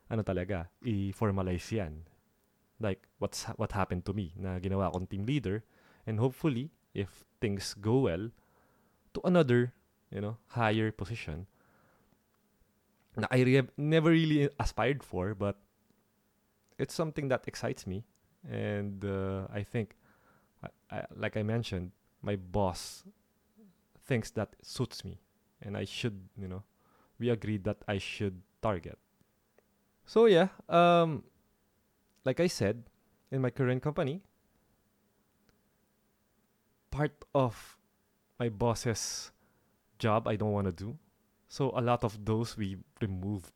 ano 0.07 0.23
talaga, 0.23 0.71
i-formalize 0.87 1.67
'yan. 1.75 2.07
Like 2.79 3.03
what's 3.19 3.51
what 3.59 3.75
happened 3.75 4.07
to 4.07 4.15
me 4.15 4.39
na 4.39 4.63
ginawa 4.63 4.95
akong 4.95 5.11
team 5.11 5.27
leader 5.27 5.67
and 6.07 6.23
hopefully 6.23 6.71
if 6.95 7.27
things 7.43 7.75
go 7.75 8.07
well 8.07 8.31
to 9.13 9.19
another, 9.27 9.75
you 10.15 10.23
know, 10.23 10.39
higher 10.55 10.95
position 10.95 11.51
na 13.19 13.27
I 13.35 13.43
re- 13.43 13.75
never 13.75 14.15
really 14.15 14.47
aspired 14.63 15.03
for 15.03 15.35
but 15.35 15.59
it's 16.79 16.95
something 16.95 17.27
that 17.35 17.51
excites 17.51 17.83
me 17.83 18.07
and 18.47 19.03
uh, 19.03 19.51
I 19.51 19.67
think 19.67 19.98
I, 20.63 20.69
I, 20.91 21.05
like 21.15 21.37
I 21.37 21.43
mentioned 21.43 21.93
my 22.23 22.37
boss 22.37 23.05
thinks 24.07 24.31
that 24.33 24.57
suits 24.63 25.05
me 25.05 25.21
and 25.63 25.77
I 25.77 25.85
should, 25.85 26.29
you 26.37 26.49
know, 26.49 26.63
we 27.19 27.31
agreed 27.31 27.65
that 27.65 27.79
I 27.87 27.99
should 27.99 28.41
target. 28.63 28.99
So 30.07 30.27
yeah, 30.27 30.49
um 30.69 31.25
like 32.25 32.41
I 32.41 32.47
said, 32.47 32.85
in 33.31 33.41
my 33.41 33.51
current 33.51 33.83
company, 33.83 34.23
part 36.91 37.25
of 37.35 37.77
my 38.39 38.49
boss's 38.49 39.31
job 39.99 40.29
I 40.29 40.37
don't 40.37 40.53
want 40.53 40.67
to 40.67 40.73
do. 40.73 40.99
So 41.49 41.73
a 41.75 41.81
lot 41.81 42.05
of 42.05 42.25
those 42.25 42.57
we 42.57 42.77
removed. 43.01 43.53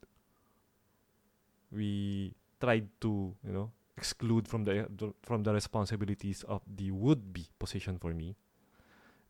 We 1.70 2.34
tried 2.60 2.88
to, 3.00 3.34
you 3.44 3.52
know, 3.52 3.70
exclude 3.96 4.48
from 4.48 4.64
the 4.64 4.88
from 5.22 5.42
the 5.44 5.52
responsibilities 5.52 6.42
of 6.48 6.62
the 6.66 6.90
would 6.90 7.32
be 7.32 7.48
position 7.58 7.98
for 7.98 8.14
me. 8.14 8.36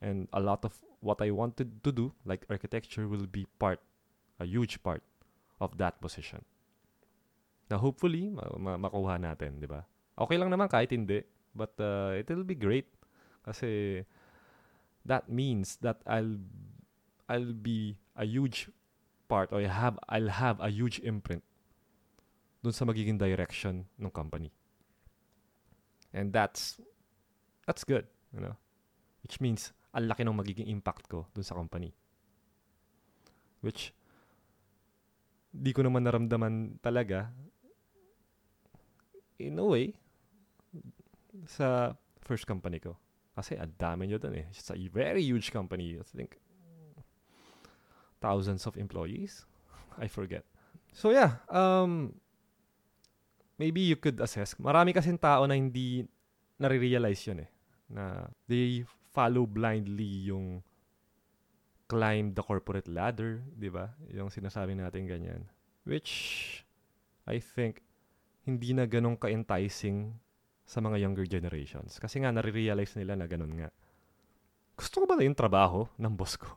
And 0.02 0.26
a 0.32 0.40
lot 0.40 0.64
of 0.64 0.74
what 0.98 1.22
I 1.22 1.30
wanted 1.30 1.82
to 1.84 1.90
do, 1.92 2.12
like 2.26 2.46
architecture, 2.50 3.06
will 3.06 3.26
be 3.26 3.46
part, 3.58 3.78
a 4.40 4.46
huge 4.46 4.82
part 4.82 5.02
of 5.62 5.78
that 5.78 6.00
position. 6.02 6.42
Na 7.70 7.78
hopefully, 7.78 8.26
ma- 8.30 8.58
ma- 8.58 8.80
makuha 8.90 9.18
natin, 9.22 9.62
di 9.62 9.70
ba? 9.70 9.86
Okay 10.18 10.34
lang 10.38 10.50
naman 10.50 10.66
kahit 10.66 10.90
hindi. 10.90 11.22
But 11.54 11.78
uh, 11.78 12.18
it 12.18 12.26
will 12.30 12.46
be 12.46 12.58
great. 12.58 12.90
Kasi 13.46 14.02
that 15.06 15.30
means 15.30 15.78
that 15.82 16.02
I'll 16.06 16.38
I'll 17.30 17.54
be 17.54 17.98
a 18.18 18.26
huge 18.26 18.70
part 19.30 19.54
or 19.54 19.62
I 19.62 19.70
have 19.70 19.98
I'll 20.10 20.34
have 20.34 20.58
a 20.58 20.70
huge 20.70 20.98
imprint 21.02 21.42
dun 22.62 22.70
sa 22.72 22.86
magiging 22.86 23.18
direction 23.18 23.90
ng 23.98 24.10
company. 24.14 24.54
And 26.14 26.30
that's 26.30 26.78
that's 27.66 27.82
good, 27.82 28.06
you 28.30 28.40
know. 28.40 28.54
Which 29.26 29.42
means 29.42 29.74
ang 29.92 30.06
laki 30.06 30.22
ng 30.22 30.38
magiging 30.38 30.70
impact 30.70 31.10
ko 31.10 31.26
dun 31.34 31.42
sa 31.42 31.58
company. 31.58 31.90
Which 33.60 33.90
di 35.52 35.74
ko 35.74 35.84
naman 35.84 36.06
naramdaman 36.06 36.80
talaga 36.80 37.28
in 39.36 39.58
a 39.58 39.66
way 39.66 39.92
sa 41.50 41.98
first 42.22 42.46
company 42.46 42.78
ko. 42.78 42.94
Kasi 43.34 43.58
ang 43.58 43.74
dami 43.74 44.06
nyo 44.06 44.22
dun 44.22 44.38
eh. 44.38 44.46
It's 44.54 44.70
a 44.70 44.78
very 44.88 45.24
huge 45.24 45.50
company. 45.50 45.98
I 45.98 46.06
think 46.06 46.38
thousands 48.22 48.70
of 48.70 48.78
employees. 48.78 49.42
I 49.98 50.06
forget. 50.06 50.46
So 50.92 51.10
yeah, 51.10 51.42
um, 51.50 52.21
maybe 53.62 53.86
you 53.86 53.94
could 53.94 54.18
assess. 54.18 54.58
Marami 54.58 54.90
kasing 54.90 55.22
tao 55.22 55.46
na 55.46 55.54
hindi 55.54 56.02
nare-realize 56.58 57.22
yun 57.30 57.46
eh. 57.46 57.50
Na 57.86 58.26
they 58.50 58.82
follow 59.14 59.46
blindly 59.46 60.26
yung 60.26 60.58
climb 61.86 62.34
the 62.34 62.42
corporate 62.42 62.90
ladder, 62.90 63.38
di 63.54 63.70
ba? 63.70 63.94
Yung 64.10 64.34
sinasabi 64.34 64.74
natin 64.74 65.06
ganyan. 65.06 65.46
Which, 65.86 66.10
I 67.30 67.38
think, 67.38 67.86
hindi 68.42 68.74
na 68.74 68.90
ganun 68.90 69.14
ka-enticing 69.14 70.10
sa 70.66 70.82
mga 70.82 70.98
younger 70.98 71.26
generations. 71.30 72.02
Kasi 72.02 72.18
nga, 72.18 72.34
nare-realize 72.34 72.98
nila 72.98 73.14
na 73.14 73.30
ganun 73.30 73.54
nga. 73.54 73.70
Gusto 74.74 75.04
ko 75.04 75.06
ba 75.06 75.14
na 75.14 75.22
yung 75.22 75.38
trabaho 75.38 75.86
ng 76.00 76.14
boss 76.18 76.34
ko? 76.34 76.50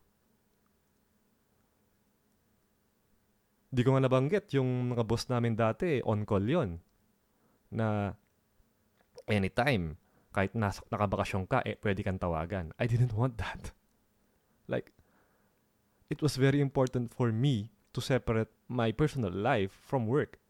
Di 3.76 3.84
ko 3.84 3.92
nga 3.92 4.08
nabanggit 4.08 4.56
yung 4.56 4.96
mga 4.96 5.04
boss 5.04 5.28
namin 5.28 5.52
dati, 5.52 6.00
on-call 6.00 6.48
yon 6.48 6.80
Na 7.72 8.14
anytime, 9.30 9.98
kahit 10.36 10.54
nas- 10.54 10.84
nakabakasyon 10.92 11.48
ka, 11.48 11.64
eh, 11.64 11.80
pwede 11.80 12.04
kang 12.04 12.20
tawagan. 12.20 12.76
I 12.78 12.86
didn't 12.86 13.14
want 13.16 13.38
that. 13.40 13.72
Like, 14.66 14.98
it 16.10 16.26
was 16.26 16.42
very 16.42 16.58
important 16.58 17.14
for 17.14 17.30
me 17.30 17.70
to 17.94 18.02
separate 18.02 18.50
my 18.66 18.90
personal 18.90 19.30
life 19.30 19.70
from 19.86 20.10
work. 20.10 20.42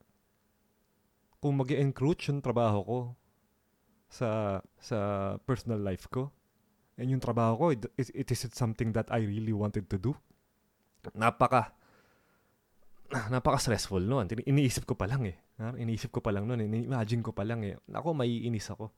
Kung 1.44 1.60
mag 1.60 1.68
encroach 1.76 2.32
yung 2.32 2.40
trabaho 2.40 2.80
ko 2.88 3.00
sa 4.08 4.64
sa 4.80 4.98
personal 5.44 5.84
life 5.84 6.08
ko, 6.08 6.32
and 6.96 7.12
yung 7.12 7.20
trabaho 7.20 7.60
ko, 7.60 7.66
it, 7.76 7.84
it 8.00 8.28
isn't 8.32 8.56
something 8.56 8.96
that 8.96 9.12
I 9.12 9.28
really 9.28 9.52
wanted 9.52 9.92
to 9.92 10.00
do. 10.00 10.16
Napaka 11.12 11.76
napaka-stressful 13.12 14.02
noon. 14.02 14.26
Iniisip 14.50 14.90
ko 14.90 14.98
pa 14.98 15.06
lang 15.06 15.26
eh. 15.30 15.38
Iniisip 15.58 16.10
ko 16.10 16.20
pa 16.20 16.34
lang 16.34 16.50
noon. 16.50 16.66
Ini-imagine 16.66 17.22
ko 17.22 17.32
pa 17.32 17.46
lang 17.46 17.62
eh. 17.62 17.78
Ako, 17.94 18.18
may 18.18 18.30
inis 18.46 18.70
ako. 18.74 18.90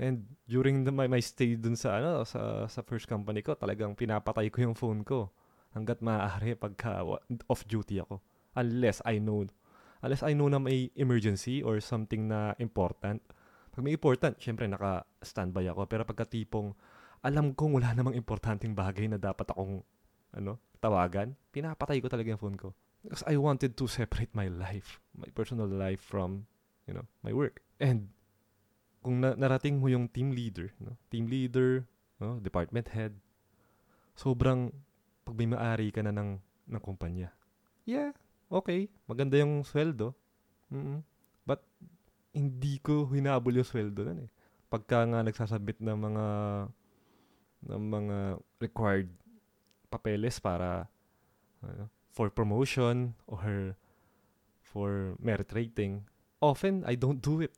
And 0.00 0.24
during 0.48 0.88
the, 0.88 0.92
my, 0.92 1.06
my 1.12 1.20
stay 1.20 1.60
dun 1.60 1.76
sa, 1.76 2.00
ano, 2.00 2.24
sa, 2.24 2.64
sa 2.66 2.80
first 2.80 3.04
company 3.04 3.44
ko, 3.44 3.52
talagang 3.52 3.92
pinapatay 3.92 4.48
ko 4.48 4.64
yung 4.64 4.72
phone 4.72 5.04
ko 5.04 5.28
hanggat 5.76 6.00
maaari 6.00 6.56
pagka 6.56 7.04
off-duty 7.46 8.00
ako. 8.00 8.18
Unless 8.56 9.04
I 9.04 9.20
know, 9.20 9.44
unless 10.00 10.24
I 10.24 10.32
know 10.32 10.48
na 10.48 10.56
may 10.56 10.88
emergency 10.96 11.60
or 11.60 11.78
something 11.84 12.32
na 12.32 12.56
important. 12.56 13.20
Pag 13.70 13.84
may 13.84 13.92
important, 13.94 14.40
syempre 14.40 14.64
naka-standby 14.66 15.68
ako. 15.68 15.84
Pero 15.84 16.02
pagka 16.08 16.24
tipong, 16.24 16.72
alam 17.20 17.52
kong 17.52 17.76
wala 17.76 17.92
namang 17.92 18.16
importanteng 18.16 18.72
bagay 18.72 19.04
na 19.04 19.20
dapat 19.20 19.52
akong 19.52 19.84
ano, 20.32 20.56
tawagan, 20.80 21.36
pinapatay 21.52 22.00
ko 22.00 22.08
talaga 22.08 22.32
yung 22.32 22.42
phone 22.42 22.58
ko. 22.58 22.72
Because 23.00 23.24
I 23.24 23.40
wanted 23.40 23.76
to 23.80 23.88
separate 23.88 24.32
my 24.36 24.48
life, 24.48 25.00
my 25.16 25.28
personal 25.32 25.68
life 25.68 26.00
from, 26.00 26.44
you 26.84 26.92
know, 26.92 27.08
my 27.24 27.32
work. 27.32 27.64
And 27.80 28.12
kung 29.00 29.24
na- 29.24 29.36
narating 29.36 29.80
mo 29.80 29.88
yung 29.88 30.08
team 30.08 30.32
leader, 30.36 30.72
no? 30.80 30.96
team 31.08 31.28
leader, 31.28 31.88
no? 32.20 32.36
department 32.40 32.92
head, 32.92 33.16
sobrang 34.12 34.68
pag 35.24 35.36
may 35.36 35.48
maari 35.48 35.88
ka 35.88 36.04
na 36.04 36.12
ng, 36.12 36.36
ng 36.68 36.82
kumpanya. 36.84 37.32
Yeah, 37.88 38.12
okay. 38.52 38.92
Maganda 39.08 39.40
yung 39.40 39.64
sweldo. 39.64 40.12
Mm-mm. 40.68 41.00
But, 41.48 41.64
hindi 42.30 42.78
ko 42.78 43.10
hinabol 43.10 43.58
yung 43.58 43.66
sweldo 43.66 44.06
nun 44.06 44.28
eh. 44.28 44.30
Pagka 44.70 45.02
nga 45.02 45.24
nagsasubmit 45.26 45.82
ng 45.82 45.98
mga 45.98 46.26
ng 47.60 47.82
mga 47.90 48.16
required 48.62 49.10
papeles 49.90 50.38
para 50.38 50.86
ano, 51.60 51.90
for 52.14 52.30
promotion 52.30 53.14
or 53.26 53.74
for 54.62 55.18
merit 55.18 55.50
rating, 55.50 56.06
often 56.38 56.86
I 56.86 56.94
don't 56.94 57.18
do 57.18 57.42
it. 57.42 57.52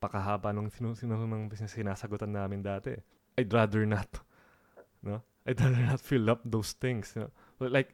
Pakahaba 0.00 0.52
nung 0.52 0.72
sino, 0.72 0.96
sino 0.96 1.16
ng 1.16 1.48
business 1.48 1.76
sinasagutan 1.76 2.32
namin 2.32 2.64
dati. 2.64 2.96
I'd 3.36 3.52
rather 3.52 3.84
not. 3.84 4.08
No? 5.04 5.20
I'd 5.44 5.60
rather 5.60 5.84
not 5.84 6.00
fill 6.00 6.28
up 6.28 6.40
those 6.44 6.72
things. 6.72 7.12
You 7.16 7.28
know? 7.28 7.32
But 7.60 7.72
like, 7.72 7.92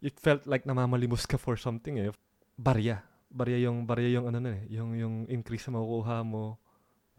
it 0.00 0.16
felt 0.16 0.48
like 0.48 0.64
namamalimos 0.64 1.28
ka 1.28 1.36
for 1.36 1.60
something 1.60 2.00
eh. 2.00 2.12
Barya. 2.56 3.04
Barya 3.28 3.60
yung, 3.68 3.84
barya 3.84 4.08
yung 4.20 4.32
ano 4.32 4.40
na 4.40 4.56
eh. 4.56 4.64
Yung, 4.72 4.96
yung 4.96 5.14
increase 5.28 5.68
na 5.68 5.76
makukuha 5.76 6.24
mo 6.24 6.56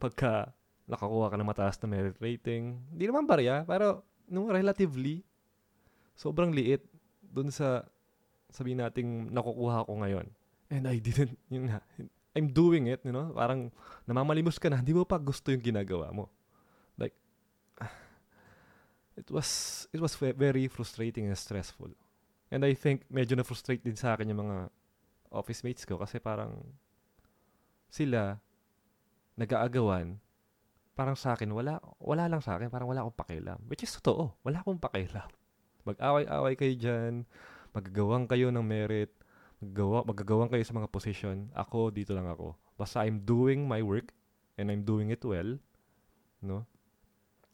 pagka 0.01 0.57
nakakuha 0.89 1.29
ka 1.29 1.37
ng 1.37 1.47
mataas 1.47 1.77
na 1.79 1.87
merit 1.87 2.17
rating. 2.17 2.81
Hindi 2.89 3.05
naman 3.05 3.29
barya, 3.29 3.61
pero 3.63 4.01
nung 4.25 4.49
relatively, 4.49 5.21
sobrang 6.17 6.49
liit 6.49 6.81
dun 7.21 7.53
sa 7.53 7.85
sabihin 8.49 8.81
nating 8.81 9.29
nakukuha 9.29 9.85
ko 9.85 9.93
ngayon. 10.01 10.25
And 10.73 10.89
I 10.89 10.97
didn't, 10.97 11.37
yun 11.53 11.69
nga, 11.69 11.85
I'm 12.33 12.49
doing 12.49 12.89
it, 12.89 13.05
you 13.05 13.13
know, 13.13 13.29
parang 13.37 13.69
namamalimos 14.09 14.57
ka 14.57 14.69
na, 14.73 14.81
hindi 14.81 14.97
mo 14.97 15.05
pa 15.05 15.21
gusto 15.21 15.53
yung 15.53 15.61
ginagawa 15.61 16.09
mo. 16.09 16.29
Like, 16.97 17.13
it 19.21 19.29
was, 19.29 19.85
it 19.93 20.01
was 20.01 20.17
very 20.17 20.65
frustrating 20.65 21.29
and 21.29 21.37
stressful. 21.37 21.93
And 22.49 22.65
I 22.65 22.73
think 22.73 23.05
medyo 23.13 23.37
na-frustrate 23.37 23.85
din 23.85 23.93
sa 23.93 24.17
akin 24.17 24.33
yung 24.33 24.41
mga 24.41 24.73
office 25.29 25.61
mates 25.61 25.85
ko 25.85 26.01
kasi 26.01 26.17
parang 26.17 26.57
sila 27.93 28.41
nag-aagawan 29.37 30.17
parang 30.99 31.15
sa 31.15 31.39
akin, 31.39 31.47
wala, 31.55 31.79
wala 32.03 32.27
lang 32.27 32.43
sa 32.43 32.59
akin, 32.59 32.67
parang 32.67 32.91
wala 32.91 33.07
akong 33.07 33.15
pakialam. 33.23 33.55
Which 33.71 33.87
is 33.87 33.95
totoo, 33.95 34.35
wala 34.43 34.59
akong 34.59 34.83
pakialam. 34.83 35.31
Mag-away-away 35.87 36.59
kayo 36.59 36.75
dyan, 36.75 37.13
magagawang 37.71 38.27
kayo 38.27 38.51
ng 38.51 38.59
merit, 38.59 39.15
magagawa, 39.63 40.03
magagawang 40.03 40.51
kayo 40.51 40.59
sa 40.67 40.75
mga 40.75 40.91
position, 40.91 41.47
ako, 41.55 41.95
dito 41.95 42.11
lang 42.11 42.27
ako. 42.27 42.59
Basta 42.75 43.07
I'm 43.07 43.23
doing 43.23 43.63
my 43.63 43.79
work, 43.79 44.11
and 44.59 44.67
I'm 44.67 44.83
doing 44.83 45.07
it 45.15 45.23
well, 45.23 45.55
no? 46.43 46.67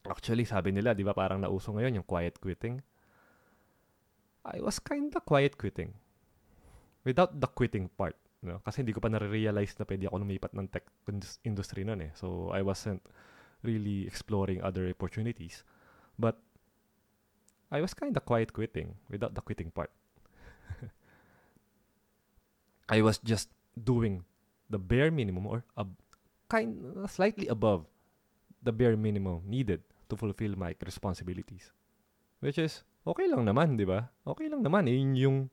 Actually, 0.09 0.49
sabi 0.49 0.73
nila, 0.73 0.97
di 0.97 1.05
ba 1.05 1.13
parang 1.13 1.37
nauso 1.37 1.69
ngayon 1.69 2.01
yung 2.01 2.07
quiet 2.09 2.41
quitting? 2.41 2.81
I 4.41 4.57
was 4.57 4.81
kinda 4.81 5.21
quiet 5.21 5.53
quitting. 5.53 5.93
Without 7.05 7.37
the 7.37 7.49
quitting 7.49 7.93
part. 7.93 8.17
No? 8.45 8.61
Kasi 8.61 8.85
hindi 8.85 8.93
ko 8.93 9.01
pa 9.01 9.09
nare-realize 9.09 9.73
na 9.81 9.89
pwede 9.89 10.05
ako 10.05 10.21
lumipat 10.21 10.53
ng 10.53 10.69
tech 10.69 10.85
industry 11.41 11.81
nun 11.81 12.05
eh. 12.05 12.13
So, 12.13 12.53
I 12.53 12.61
wasn't 12.61 13.01
really 13.65 14.07
exploring 14.07 14.61
other 14.61 14.87
opportunities. 14.87 15.65
But 16.17 16.37
I 17.71 17.81
was 17.81 17.93
kind 17.93 18.15
of 18.15 18.23
quiet 18.23 18.53
quitting 18.53 18.95
without 19.09 19.33
the 19.33 19.41
quitting 19.41 19.71
part. 19.71 19.91
I 22.89 23.01
was 23.01 23.17
just 23.19 23.49
doing 23.75 24.23
the 24.69 24.77
bare 24.79 25.11
minimum 25.11 25.47
or 25.49 25.65
ab- 25.77 25.97
kind 26.47 26.77
slightly 27.09 27.47
above 27.47 27.85
the 28.61 28.71
bare 28.71 28.95
minimum 28.95 29.41
needed 29.45 29.81
to 30.09 30.15
fulfill 30.15 30.53
my 30.55 30.75
responsibilities. 30.85 31.73
Which 32.39 32.61
is 32.61 32.85
okay 33.05 33.25
lang 33.25 33.45
naman, 33.45 33.77
'di 33.77 33.89
ba? 33.89 34.09
Okay 34.25 34.49
lang 34.49 34.61
naman, 34.61 34.85
eh, 34.89 34.97
yung 35.25 35.49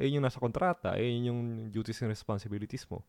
eh 0.00 0.08
yung 0.08 0.24
nasa 0.24 0.40
kontrata, 0.40 0.96
eh 0.96 1.28
yung 1.28 1.68
duties 1.68 2.00
and 2.00 2.12
responsibilities 2.12 2.88
mo. 2.88 3.04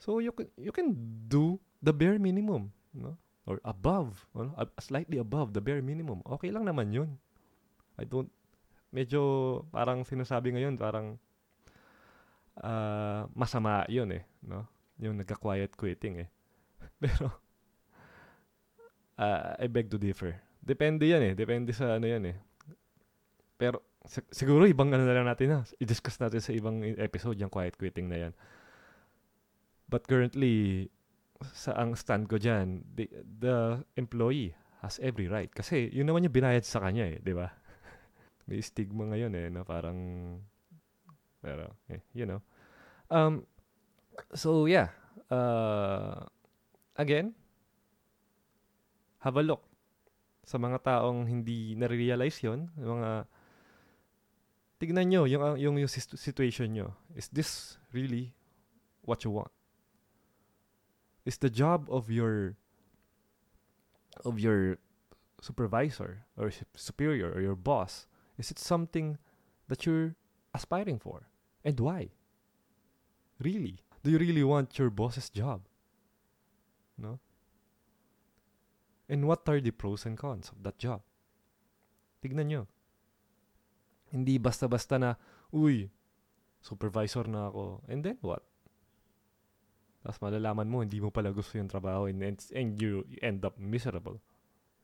So 0.00 0.20
you 0.20 0.32
can 0.32 0.48
you 0.56 0.72
can 0.72 0.96
do 1.28 1.60
the 1.80 1.92
bare 1.92 2.20
minimum, 2.20 2.72
no? 2.92 3.16
Or 3.46 3.62
above, 3.62 4.26
ano, 4.34 4.52
slightly 4.82 5.22
above 5.22 5.54
the 5.54 5.62
bare 5.62 5.80
minimum. 5.80 6.20
Okay 6.26 6.50
lang 6.50 6.66
naman 6.66 6.90
yun. 6.90 7.14
I 7.96 8.04
don't, 8.04 8.28
medyo 8.90 9.62
parang 9.70 10.02
sinasabi 10.02 10.52
ngayon, 10.52 10.74
parang 10.76 11.16
uh, 12.60 13.24
masama 13.32 13.86
yun 13.86 14.10
eh, 14.12 14.26
no? 14.44 14.66
Yung 14.98 15.16
nagka-quiet 15.22 15.78
quitting 15.78 16.26
eh. 16.26 16.28
Pero, 17.02 17.30
uh, 19.20 19.54
I 19.60 19.66
beg 19.70 19.88
to 19.94 19.98
differ. 20.00 20.36
Depende 20.58 21.06
yan 21.06 21.22
eh. 21.22 21.34
Depende 21.36 21.70
sa 21.70 22.00
ano 22.00 22.08
yan 22.08 22.34
eh. 22.34 22.36
Pero, 23.54 23.84
sig- 24.02 24.26
siguro 24.32 24.66
ibang 24.66 24.90
ano 24.90 25.04
na 25.04 25.14
lang 25.14 25.28
natin 25.28 25.48
na. 25.52 25.58
I-discuss 25.78 26.18
natin 26.18 26.40
sa 26.40 26.50
ibang 26.50 26.82
episode 26.98 27.38
yung 27.38 27.52
quiet 27.52 27.76
quitting 27.76 28.08
na 28.08 28.28
yan. 28.28 28.32
But 29.86 30.08
currently, 30.10 30.88
sa 31.52 31.76
ang 31.76 31.96
stand 31.96 32.28
ko 32.28 32.40
diyan, 32.40 32.84
the, 32.96 33.06
the 33.20 33.80
employee 33.96 34.56
has 34.84 35.00
every 35.00 35.28
right 35.28 35.48
kasi 35.52 35.88
yun 35.92 36.08
naman 36.08 36.24
yung 36.24 36.36
binayad 36.36 36.64
sa 36.64 36.84
kanya 36.84 37.08
eh, 37.08 37.18
'di 37.20 37.32
ba? 37.32 37.48
May 38.48 38.60
stigma 38.60 39.08
ngayon 39.08 39.32
eh 39.36 39.46
na 39.48 39.64
parang 39.64 39.98
pero 41.40 41.76
eh, 41.88 42.00
you 42.12 42.28
know. 42.28 42.40
Um 43.08 43.44
so 44.32 44.68
yeah, 44.68 44.92
uh 45.32 46.24
again, 46.96 47.32
have 49.24 49.36
a 49.36 49.44
look 49.44 49.64
sa 50.46 50.60
mga 50.60 50.78
taong 50.84 51.26
hindi 51.26 51.74
na-realize 51.74 52.38
'yon, 52.44 52.70
mga 52.76 53.26
tignan 54.76 55.08
nyo 55.08 55.24
yung, 55.24 55.56
yung, 55.56 55.76
yung 55.80 55.90
situation 55.90 56.68
nyo. 56.72 56.92
Is 57.16 57.32
this 57.32 57.80
really 57.96 58.36
what 59.08 59.24
you 59.24 59.32
want? 59.32 59.55
Is 61.26 61.36
the 61.42 61.50
job 61.50 61.90
of 61.90 62.08
your 62.08 62.54
of 64.24 64.38
your 64.38 64.78
supervisor 65.42 66.24
or 66.38 66.54
superior 66.74 67.34
or 67.34 67.42
your 67.42 67.58
boss. 67.58 68.06
Is 68.38 68.50
it 68.50 68.58
something 68.58 69.18
that 69.68 69.84
you're 69.84 70.14
aspiring 70.54 70.98
for? 70.98 71.28
And 71.64 71.78
why? 71.80 72.14
Really? 73.42 73.82
Do 74.02 74.10
you 74.10 74.18
really 74.18 74.44
want 74.44 74.78
your 74.78 74.88
boss's 74.88 75.28
job? 75.28 75.66
No? 76.96 77.18
And 79.08 79.26
what 79.26 79.44
are 79.48 79.60
the 79.60 79.70
pros 79.70 80.06
and 80.06 80.16
cons 80.16 80.48
of 80.48 80.62
that 80.62 80.78
job? 80.78 81.02
Tignan 82.22 82.48
nyo. 82.48 82.66
Hindi 84.08 84.38
basta-basta 84.38 84.98
na 84.98 85.10
uy 85.52 85.90
supervisor 86.62 87.28
na 87.28 87.50
ako. 87.50 87.82
And 87.90 88.02
then 88.02 88.18
what 88.22 88.42
Tapos 90.06 90.22
malalaman 90.22 90.70
mo, 90.70 90.86
hindi 90.86 91.02
mo 91.02 91.10
pala 91.10 91.34
gusto 91.34 91.58
yung 91.58 91.66
trabaho 91.66 92.06
and, 92.06 92.22
and, 92.22 92.38
and 92.54 92.78
you 92.78 93.02
end 93.18 93.42
up 93.42 93.58
miserable. 93.58 94.22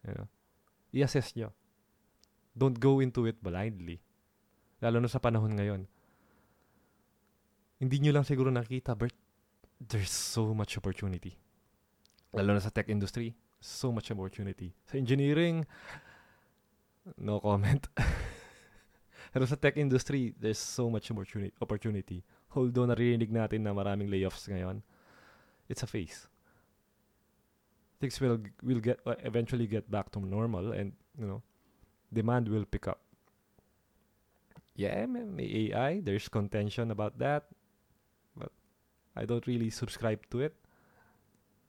You 0.03 0.19
know? 0.19 0.27
I-assess 0.91 1.39
nyo. 1.39 1.55
Don't 2.59 2.83
go 2.83 2.99
into 2.99 3.31
it 3.31 3.39
blindly. 3.39 4.03
Lalo 4.83 4.99
na 4.99 5.07
sa 5.07 5.23
panahon 5.23 5.55
ngayon. 5.55 5.87
Hindi 7.79 7.97
nyo 8.03 8.19
lang 8.19 8.27
siguro 8.27 8.51
nakita, 8.51 8.99
but 8.99 9.15
there's 9.79 10.11
so 10.11 10.51
much 10.51 10.75
opportunity. 10.75 11.39
Lalo 12.35 12.59
na 12.59 12.63
sa 12.63 12.75
tech 12.75 12.91
industry, 12.91 13.39
so 13.63 13.95
much 13.95 14.11
opportunity. 14.11 14.75
Sa 14.91 14.99
engineering, 14.99 15.63
no 17.15 17.39
comment. 17.39 17.87
Pero 19.33 19.47
sa 19.47 19.55
tech 19.55 19.79
industry, 19.79 20.35
there's 20.35 20.59
so 20.59 20.91
much 20.91 21.15
opportunity. 21.15 21.55
opportunity. 21.63 22.27
Although 22.59 22.91
naririnig 22.91 23.31
natin 23.31 23.65
na 23.65 23.73
maraming 23.73 24.11
layoffs 24.11 24.51
ngayon, 24.51 24.83
it's 25.69 25.83
a 25.83 25.87
phase. 25.87 26.29
Things 28.01 28.21
will 28.21 28.39
will 28.63 28.81
get 28.81 29.01
uh, 29.07 29.15
eventually 29.23 29.67
get 29.67 29.91
back 29.91 30.11
to 30.13 30.21
normal, 30.21 30.73
and 30.73 30.93
you 31.19 31.27
know, 31.27 31.43
demand 32.13 32.49
will 32.49 32.65
pick 32.65 32.89
up. 32.89 33.01
Yeah, 34.75 35.07
AI. 35.39 36.01
There's 36.01 36.29
contention 36.29 36.91
about 36.91 37.19
that, 37.19 37.45
but 38.37 38.51
I 39.15 39.25
don't 39.25 39.47
really 39.47 39.71
subscribe 39.71 40.27
to 40.31 40.41
it. 40.41 40.57